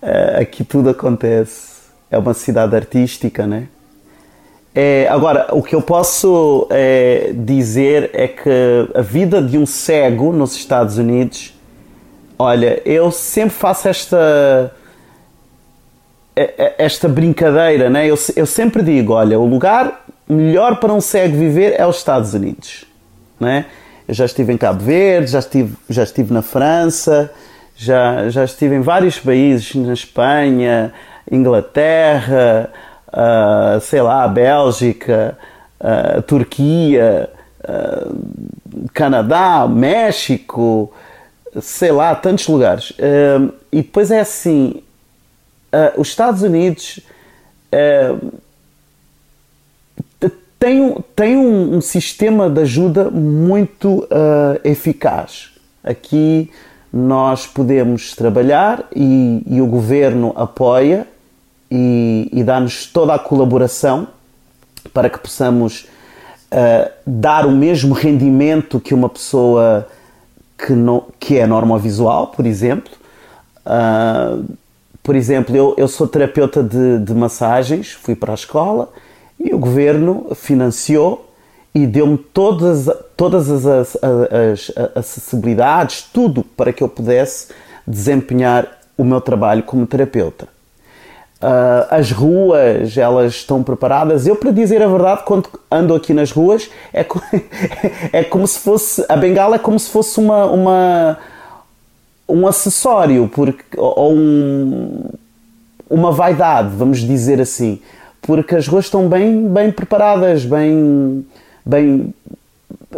[0.03, 1.81] Uh, aqui tudo acontece.
[2.11, 3.69] É uma cidade artística, né?
[4.75, 8.51] É, agora, o que eu posso é, dizer é que
[8.95, 11.53] a vida de um cego nos Estados Unidos,
[12.39, 14.73] olha, eu sempre faço esta
[16.37, 18.07] é, é, esta brincadeira, né?
[18.07, 22.33] Eu, eu sempre digo, olha, o lugar melhor para um cego viver é os Estados
[22.33, 22.85] Unidos,
[23.39, 23.67] né?
[24.11, 27.31] Já estive em Cabo Verde, já estive, já estive na França,
[27.77, 30.93] já, já estive em vários países, na Espanha,
[31.31, 32.71] Inglaterra,
[33.09, 35.39] uh, sei lá, Bélgica,
[35.81, 37.31] uh, Turquia,
[37.61, 40.93] uh, Canadá, México,
[41.61, 42.93] sei lá, tantos lugares.
[43.73, 44.83] e depois é assim,
[45.97, 47.01] os Estados Unidos
[50.61, 54.07] tem, tem um, um, sistema de ajuda muito
[54.63, 55.51] eficaz.
[55.83, 56.51] Aqui
[56.93, 61.07] nós podemos trabalhar e, e o governo apoia
[61.71, 64.09] e, e dá-nos toda a colaboração
[64.93, 65.87] para que possamos
[66.53, 69.87] uh, dar o mesmo rendimento que uma pessoa
[70.59, 72.93] que, não, que é normovisual, por exemplo.
[73.65, 74.45] Uh,
[75.03, 78.89] por exemplo, eu, eu sou terapeuta de, de massagens, fui para a escola
[79.41, 81.27] e o governo financiou
[81.75, 87.49] e deu-me todas, todas as, as, as, acessibilidades, tudo para que eu pudesse
[87.87, 88.67] desempenhar
[88.99, 90.47] o meu trabalho como terapeuta.
[91.43, 94.27] Uh, as ruas, elas estão preparadas.
[94.27, 97.19] Eu, para dizer a verdade, quando ando aqui nas ruas, é, co
[98.13, 99.03] é como se fosse.
[99.09, 100.45] A bengala é como se fosse uma.
[100.45, 101.19] uma
[102.29, 105.11] um acessório porque, ou um,
[105.89, 107.81] uma vaidade, vamos dizer assim,
[108.23, 111.27] porque as ruas estão bem, bem preparadas, bem,
[111.65, 112.15] bem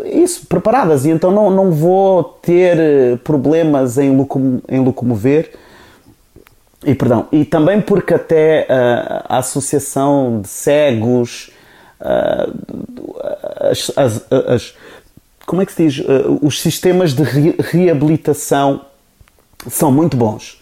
[0.05, 5.53] isso, preparadas, e então não, não vou ter problemas em, locom em locomover
[6.85, 11.51] e perdão, e também porque até uh, a Associação de Cegos,
[12.01, 12.53] uh,
[13.61, 14.75] as, as, as,
[15.47, 15.99] como é que se diz?
[15.99, 18.81] Uh, os sistemas de re reabilitação
[19.69, 20.61] são muito bons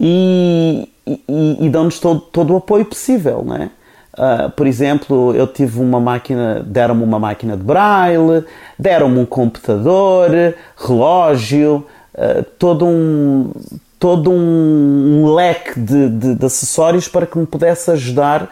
[0.00, 3.70] e, e, e dão-nos todo, todo o apoio possível, não é?
[4.16, 8.44] Uh, por exemplo, eu tive uma máquina, deram-me uma máquina de braille,
[8.78, 10.30] deram-me um computador,
[10.74, 13.52] relógio, uh, todo um
[13.98, 18.44] todo um, um leque de, de, de, acessórios para que me pudesse ajudar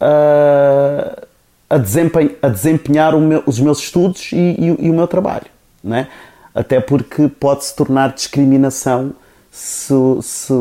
[0.00, 1.26] uh,
[1.68, 5.46] a, desempenhar, a desempenhar meu, os meus estudos e, e, e, o meu trabalho.
[5.82, 6.08] Né?
[6.54, 9.12] Até porque pode se tornar discriminação
[9.50, 10.52] se, se,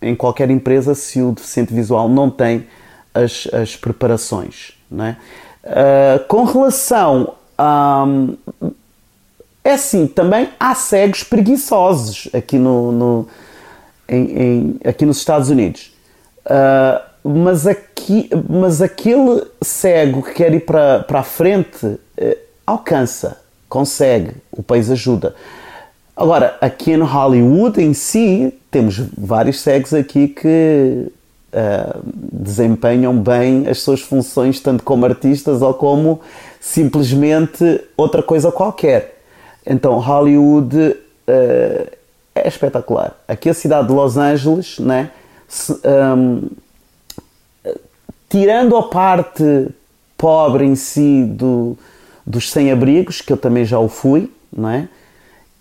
[0.00, 2.66] em qualquer empresa se o deficiente visual não tem
[3.14, 4.72] as, as preparações.
[4.90, 5.16] Né?
[5.64, 8.04] Uh, com relação a.
[8.06, 8.36] Um,
[9.64, 13.28] é assim, também há cegos preguiçosos aqui, no, no
[14.08, 15.92] em, em, aqui nos Estados Unidos.
[16.44, 21.98] Uh, mas, aqui, mas aquele cego que quer ir para, para a frente uh,
[22.66, 25.34] alcança, consegue, o país ajuda.
[26.16, 31.06] Agora, aqui no Hollywood em si, temos vários cegos aqui que
[31.52, 32.00] uh,
[32.32, 36.20] desempenham bem as suas funções, tanto como artistas ou como
[36.60, 39.22] simplesmente outra coisa qualquer.
[39.66, 41.92] Então, Hollywood uh,
[42.34, 43.16] é espetacular.
[43.28, 45.10] Aqui a cidade de Los Angeles, né?
[45.46, 45.72] Se,
[46.16, 46.48] um,
[48.28, 49.68] tirando a parte
[50.16, 51.76] pobre em si do,
[52.26, 54.88] dos sem-abrigos, que eu também já o fui, não é?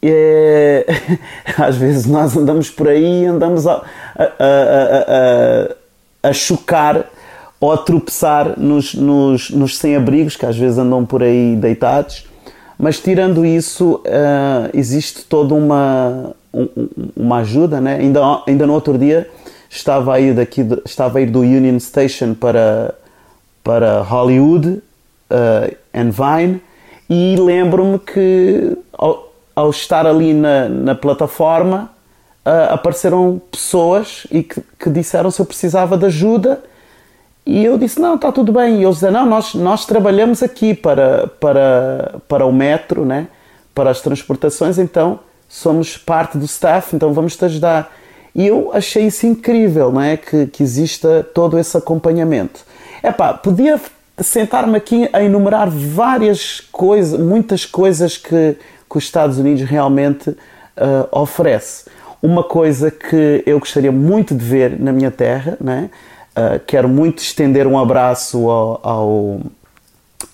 [0.02, 0.86] é
[1.58, 3.84] às vezes nós andamos por aí andamos a,
[4.16, 5.76] a, a,
[6.22, 7.06] a, chocar
[7.60, 12.32] ou a tropeçar nos, nos, nos sem-abrigos, que às vezes andam por aí deitados
[12.82, 16.68] mas tirando isso, uh, existe toda uma, um,
[17.16, 17.98] uma ajuda, né?
[17.98, 19.30] Ainda, ainda no outro dia
[19.70, 22.96] estava a ir, daqui, estava a ir do Union Station para,
[23.64, 26.62] para Hollywood uh, and Vine
[27.08, 31.92] e lembro-me que ao, ao, estar ali na, na plataforma
[32.46, 36.64] uh, apareceram pessoas e que, que disseram se eu precisava de ajuda
[37.46, 38.80] e eu disse, não, está tudo bem.
[38.80, 43.28] E eles disseram, não, nós, nós trabalhamos aqui para, para, para o metro, né?
[43.74, 47.94] para as transportações, então somos parte do staff, então vamos te ajudar.
[48.34, 50.18] E eu achei isso incrível, não é?
[50.18, 52.62] Que, que exista todo esse acompanhamento.
[53.04, 53.80] Epá, podia
[54.18, 58.56] sentar-me aqui a enumerar várias coisas, muitas coisas que,
[58.90, 60.38] que os Estados Unidos realmente uh,
[61.12, 61.86] oferece.
[62.22, 65.90] Uma coisa que eu gostaria muito de ver na minha terra, né?
[66.32, 69.42] Uh, quero muito estender um abraço ao, ao,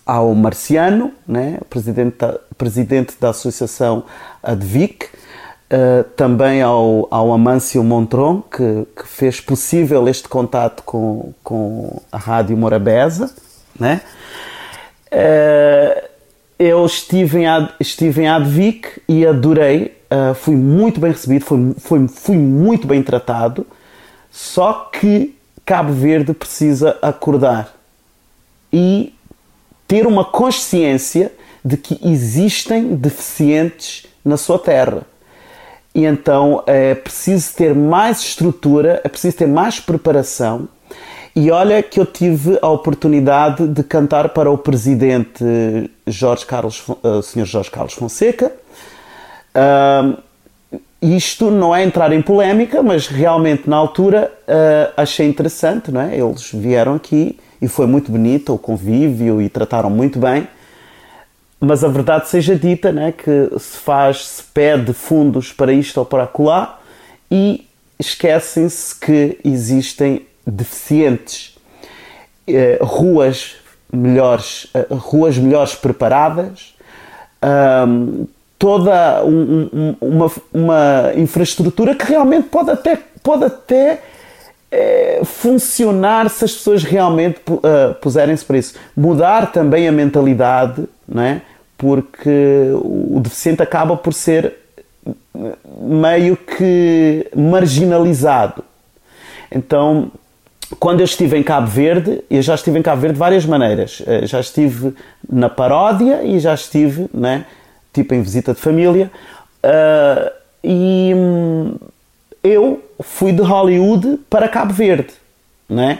[0.05, 4.03] ao Marciano, né, presidente, da, presidente da Associação
[4.43, 11.99] ADVIC, uh, também ao, ao Amâncio Montron, que, que fez possível este contato com, com
[12.11, 13.33] a Rádio Morabeza.
[13.79, 14.01] Né?
[15.11, 16.07] Uh,
[16.59, 21.73] eu estive em, Ad, estive em Advic e adorei, uh, fui muito bem recebido, fui,
[21.79, 23.65] fui, fui muito bem tratado,
[24.31, 25.35] só que
[25.65, 27.75] Cabo Verde precisa acordar
[28.71, 29.13] e
[29.87, 31.31] ter uma consciência
[31.63, 35.03] de que existem deficientes na sua terra.
[35.93, 40.67] E então é preciso ter mais estrutura, é preciso ter mais preparação.
[41.35, 45.43] E olha que eu tive a oportunidade de cantar para o presidente
[46.05, 47.45] Jorge Carlos, uh, Sr.
[47.45, 48.51] Jorge Carlos Fonseca.
[49.57, 50.17] Uh,
[51.01, 56.17] isto não é entrar em polémica, mas realmente na altura uh, achei interessante, não é?
[56.17, 60.47] Eles vieram aqui e foi muito bonito o convívio e trataram muito bem.
[61.59, 66.05] Mas a verdade seja dita, né, que se faz, se pede fundos para isto ou
[66.05, 66.79] para acolá
[67.31, 67.67] e
[67.99, 71.57] esquecem-se que existem deficientes,
[72.47, 73.55] eh, ruas
[73.91, 76.75] melhores, eh, ruas melhores preparadas,
[77.87, 78.27] um,
[78.57, 84.01] toda um, um, uma, uma infraestrutura que realmente pode até, pode até
[84.71, 88.75] é, funcionar se as pessoas realmente uh, puserem-se para isso.
[88.95, 91.41] Mudar também a mentalidade, não é?
[91.77, 94.53] porque o deficiente acaba por ser
[95.79, 98.63] meio que marginalizado.
[99.51, 100.11] Então,
[100.79, 104.01] quando eu estive em Cabo Verde, eu já estive em Cabo Verde de várias maneiras.
[104.05, 104.93] Eh, já estive
[105.29, 107.45] na paródia e já estive, né,
[107.97, 109.11] tipo em visita de família.
[109.63, 110.31] Uh,
[110.63, 111.75] e hum,
[112.43, 115.13] eu fui de Hollywood para Cabo Verde,
[115.67, 115.99] né?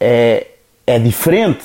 [0.00, 0.46] É,
[0.86, 1.64] é diferente,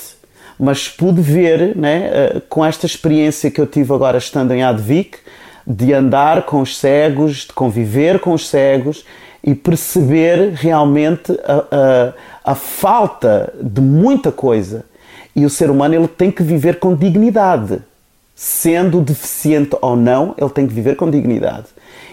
[0.58, 5.18] mas pude ver, né, eh, com esta experiência que eu tive agora estando em Advic,
[5.66, 9.04] de andar com os cegos, de conviver com os cegos
[9.44, 12.12] e perceber realmente a,
[12.44, 14.84] a, a falta de muita coisa.
[15.34, 17.80] E o ser humano ele tem que viver com dignidade.
[18.34, 21.66] Sendo deficiente ou não, ele tem que viver com dignidade.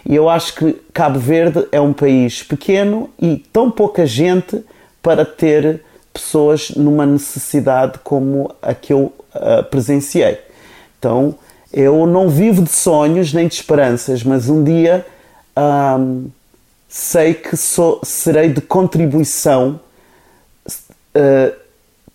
[0.06, 4.64] E eu acho que Cabo Verde é um país pequeno e tão pouca gente
[5.02, 5.82] para ter
[6.14, 10.40] pessoas numa necessidade como a que eu uh, presenciei.
[10.98, 11.36] Então,
[11.72, 15.06] eu não vivo de sonhos nem de esperanças, mas um dia
[15.58, 16.30] um,
[16.88, 19.80] sei que sou, serei de contribuição,
[20.68, 21.56] uh,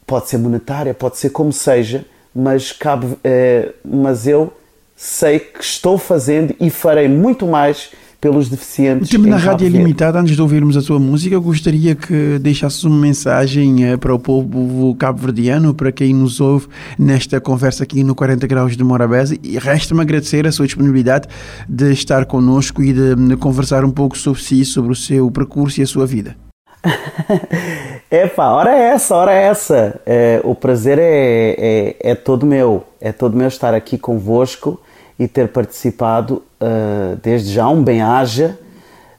[0.07, 4.53] pode ser monetária, pode ser como seja, mas, cabe, uh, mas eu
[4.97, 7.91] sei que estou fazendo e farei muito mais
[8.25, 9.11] pelos deficientes.
[9.11, 10.17] O tempo na rádio é limitado.
[10.17, 14.19] Antes de ouvirmos a sua música, eu gostaria que deixasses uma mensagem eh, para o
[14.19, 16.67] povo cabo-verdiano, para quem nos ouve
[16.99, 19.37] nesta conversa aqui no 40 Graus de Morabeza.
[19.43, 21.29] E resta-me agradecer a sua disponibilidade
[21.69, 25.83] de estar connosco e de conversar um pouco sobre si, sobre o seu percurso e
[25.83, 26.44] a sua vida.
[28.11, 30.01] Epa, hora é essa, hora é essa.
[30.05, 32.85] É, o prazer é, é, é todo meu.
[33.01, 34.81] É todo meu estar aqui convosco
[35.19, 38.59] e ter participado uh, desde já um bem-aja.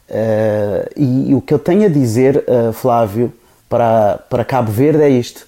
[0.09, 3.33] Uh, e, e, o que eu tenho a dizer, uh, Flávio,
[3.67, 5.47] para, para Cabo Verde é isto.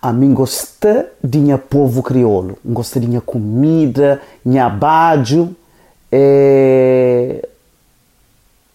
[0.00, 5.56] A mim gosta de povo crioulo, gosta de comida, minha bádio.
[6.10, 7.46] É...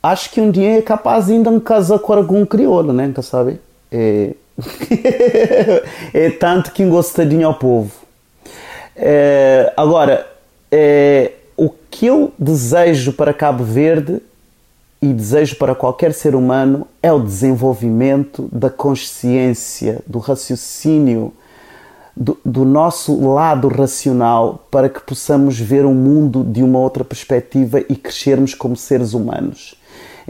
[0.04, 3.08] Acho que um dia é capaz ainda de casar com algum crioulo, né?
[3.08, 3.62] Nunca sabe?
[3.90, 4.34] É...
[6.14, 7.90] é tanto que gosta de meu povo.
[8.98, 9.72] É...
[9.78, 10.28] Agora,
[10.70, 14.22] é, o que eu desejo para Cabo Verde
[15.02, 21.32] e desejo para qualquer ser humano é o desenvolvimento da consciência, do raciocínio,
[22.16, 27.80] do, do, nosso lado racional para que possamos ver o mundo de uma outra perspectiva
[27.80, 29.76] e crescermos como seres humanos.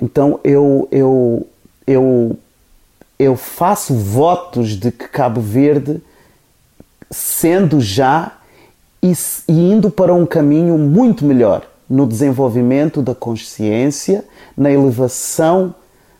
[0.01, 1.47] Então eu, eu,
[1.85, 2.37] eu,
[3.19, 6.01] eu faço votos de que Cabo Verde,
[7.11, 8.33] sendo já
[9.01, 9.13] e,
[9.47, 14.25] e indo para um caminho muito melhor no desenvolvimento da consciência,
[14.57, 15.75] na elevação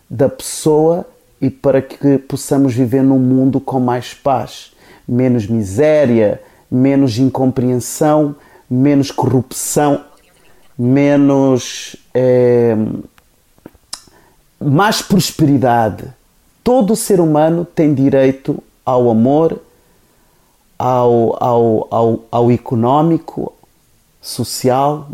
[0.08, 1.06] da pessoa
[1.40, 4.72] e para que possamos viver num mundo com mais paz,
[5.06, 8.36] menos miséria, menos incompreensão,
[8.70, 10.04] menos corrupção,
[10.78, 11.96] menos.
[12.14, 12.76] É,
[14.64, 16.04] mais prosperidade.
[16.62, 19.60] Todo ser humano tem direito ao amor,
[20.78, 23.52] ao, ao, ao, ao económico,
[24.20, 25.06] social,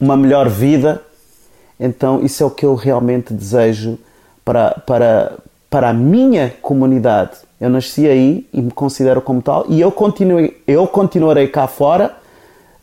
[0.00, 1.02] uma melhor vida.
[1.78, 3.98] Então, isso é o que eu realmente desejo
[4.44, 5.32] para, para,
[5.70, 7.38] para a minha comunidade.
[7.60, 12.16] Eu nasci aí e me considero como tal, e eu, continuei, eu continuarei cá fora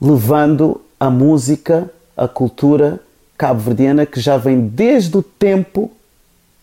[0.01, 2.99] levando a música, a cultura
[3.44, 5.91] cabo-verdiana que já vem desde o tempo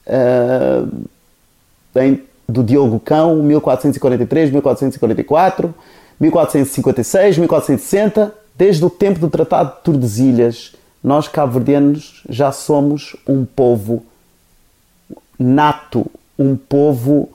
[0.07, 0.87] ah,
[1.97, 5.75] em- do Diogo Cão, 1443, 1444,
[6.19, 10.73] 1456, 1460, desde o tempo do Tratado de Tordesilhas,
[11.05, 14.03] nós cabo-verdianos já somos um povo
[15.39, 16.07] nato,
[16.39, 17.29] um povo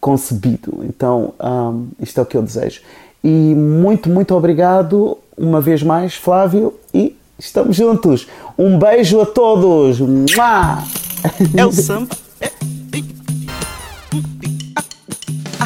[0.00, 0.82] concebido.
[0.84, 2.80] Então, hum, isto é o que eu desejo.
[3.22, 8.26] E muito, muito obrigado uma vez mais, Flávio, e estamos juntos.
[8.56, 9.98] Um beijo a todos.
[11.56, 12.16] É o samba.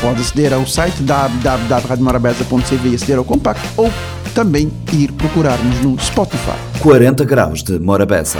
[0.00, 3.90] Pode aceder ao site www.radiomorabeza.cv e aceder ao compacto ou
[4.34, 6.56] também ir procurar-nos no Spotify.
[6.80, 8.38] 40 graus de Morabeza.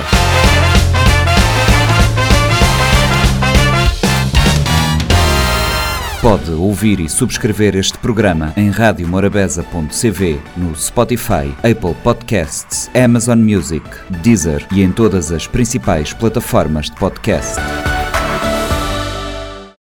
[6.22, 13.84] Pode ouvir e subscrever este programa em radiomorabeza.cv, no Spotify, Apple Podcasts, Amazon Music,
[14.22, 17.58] Deezer e em todas as principais plataformas de podcast.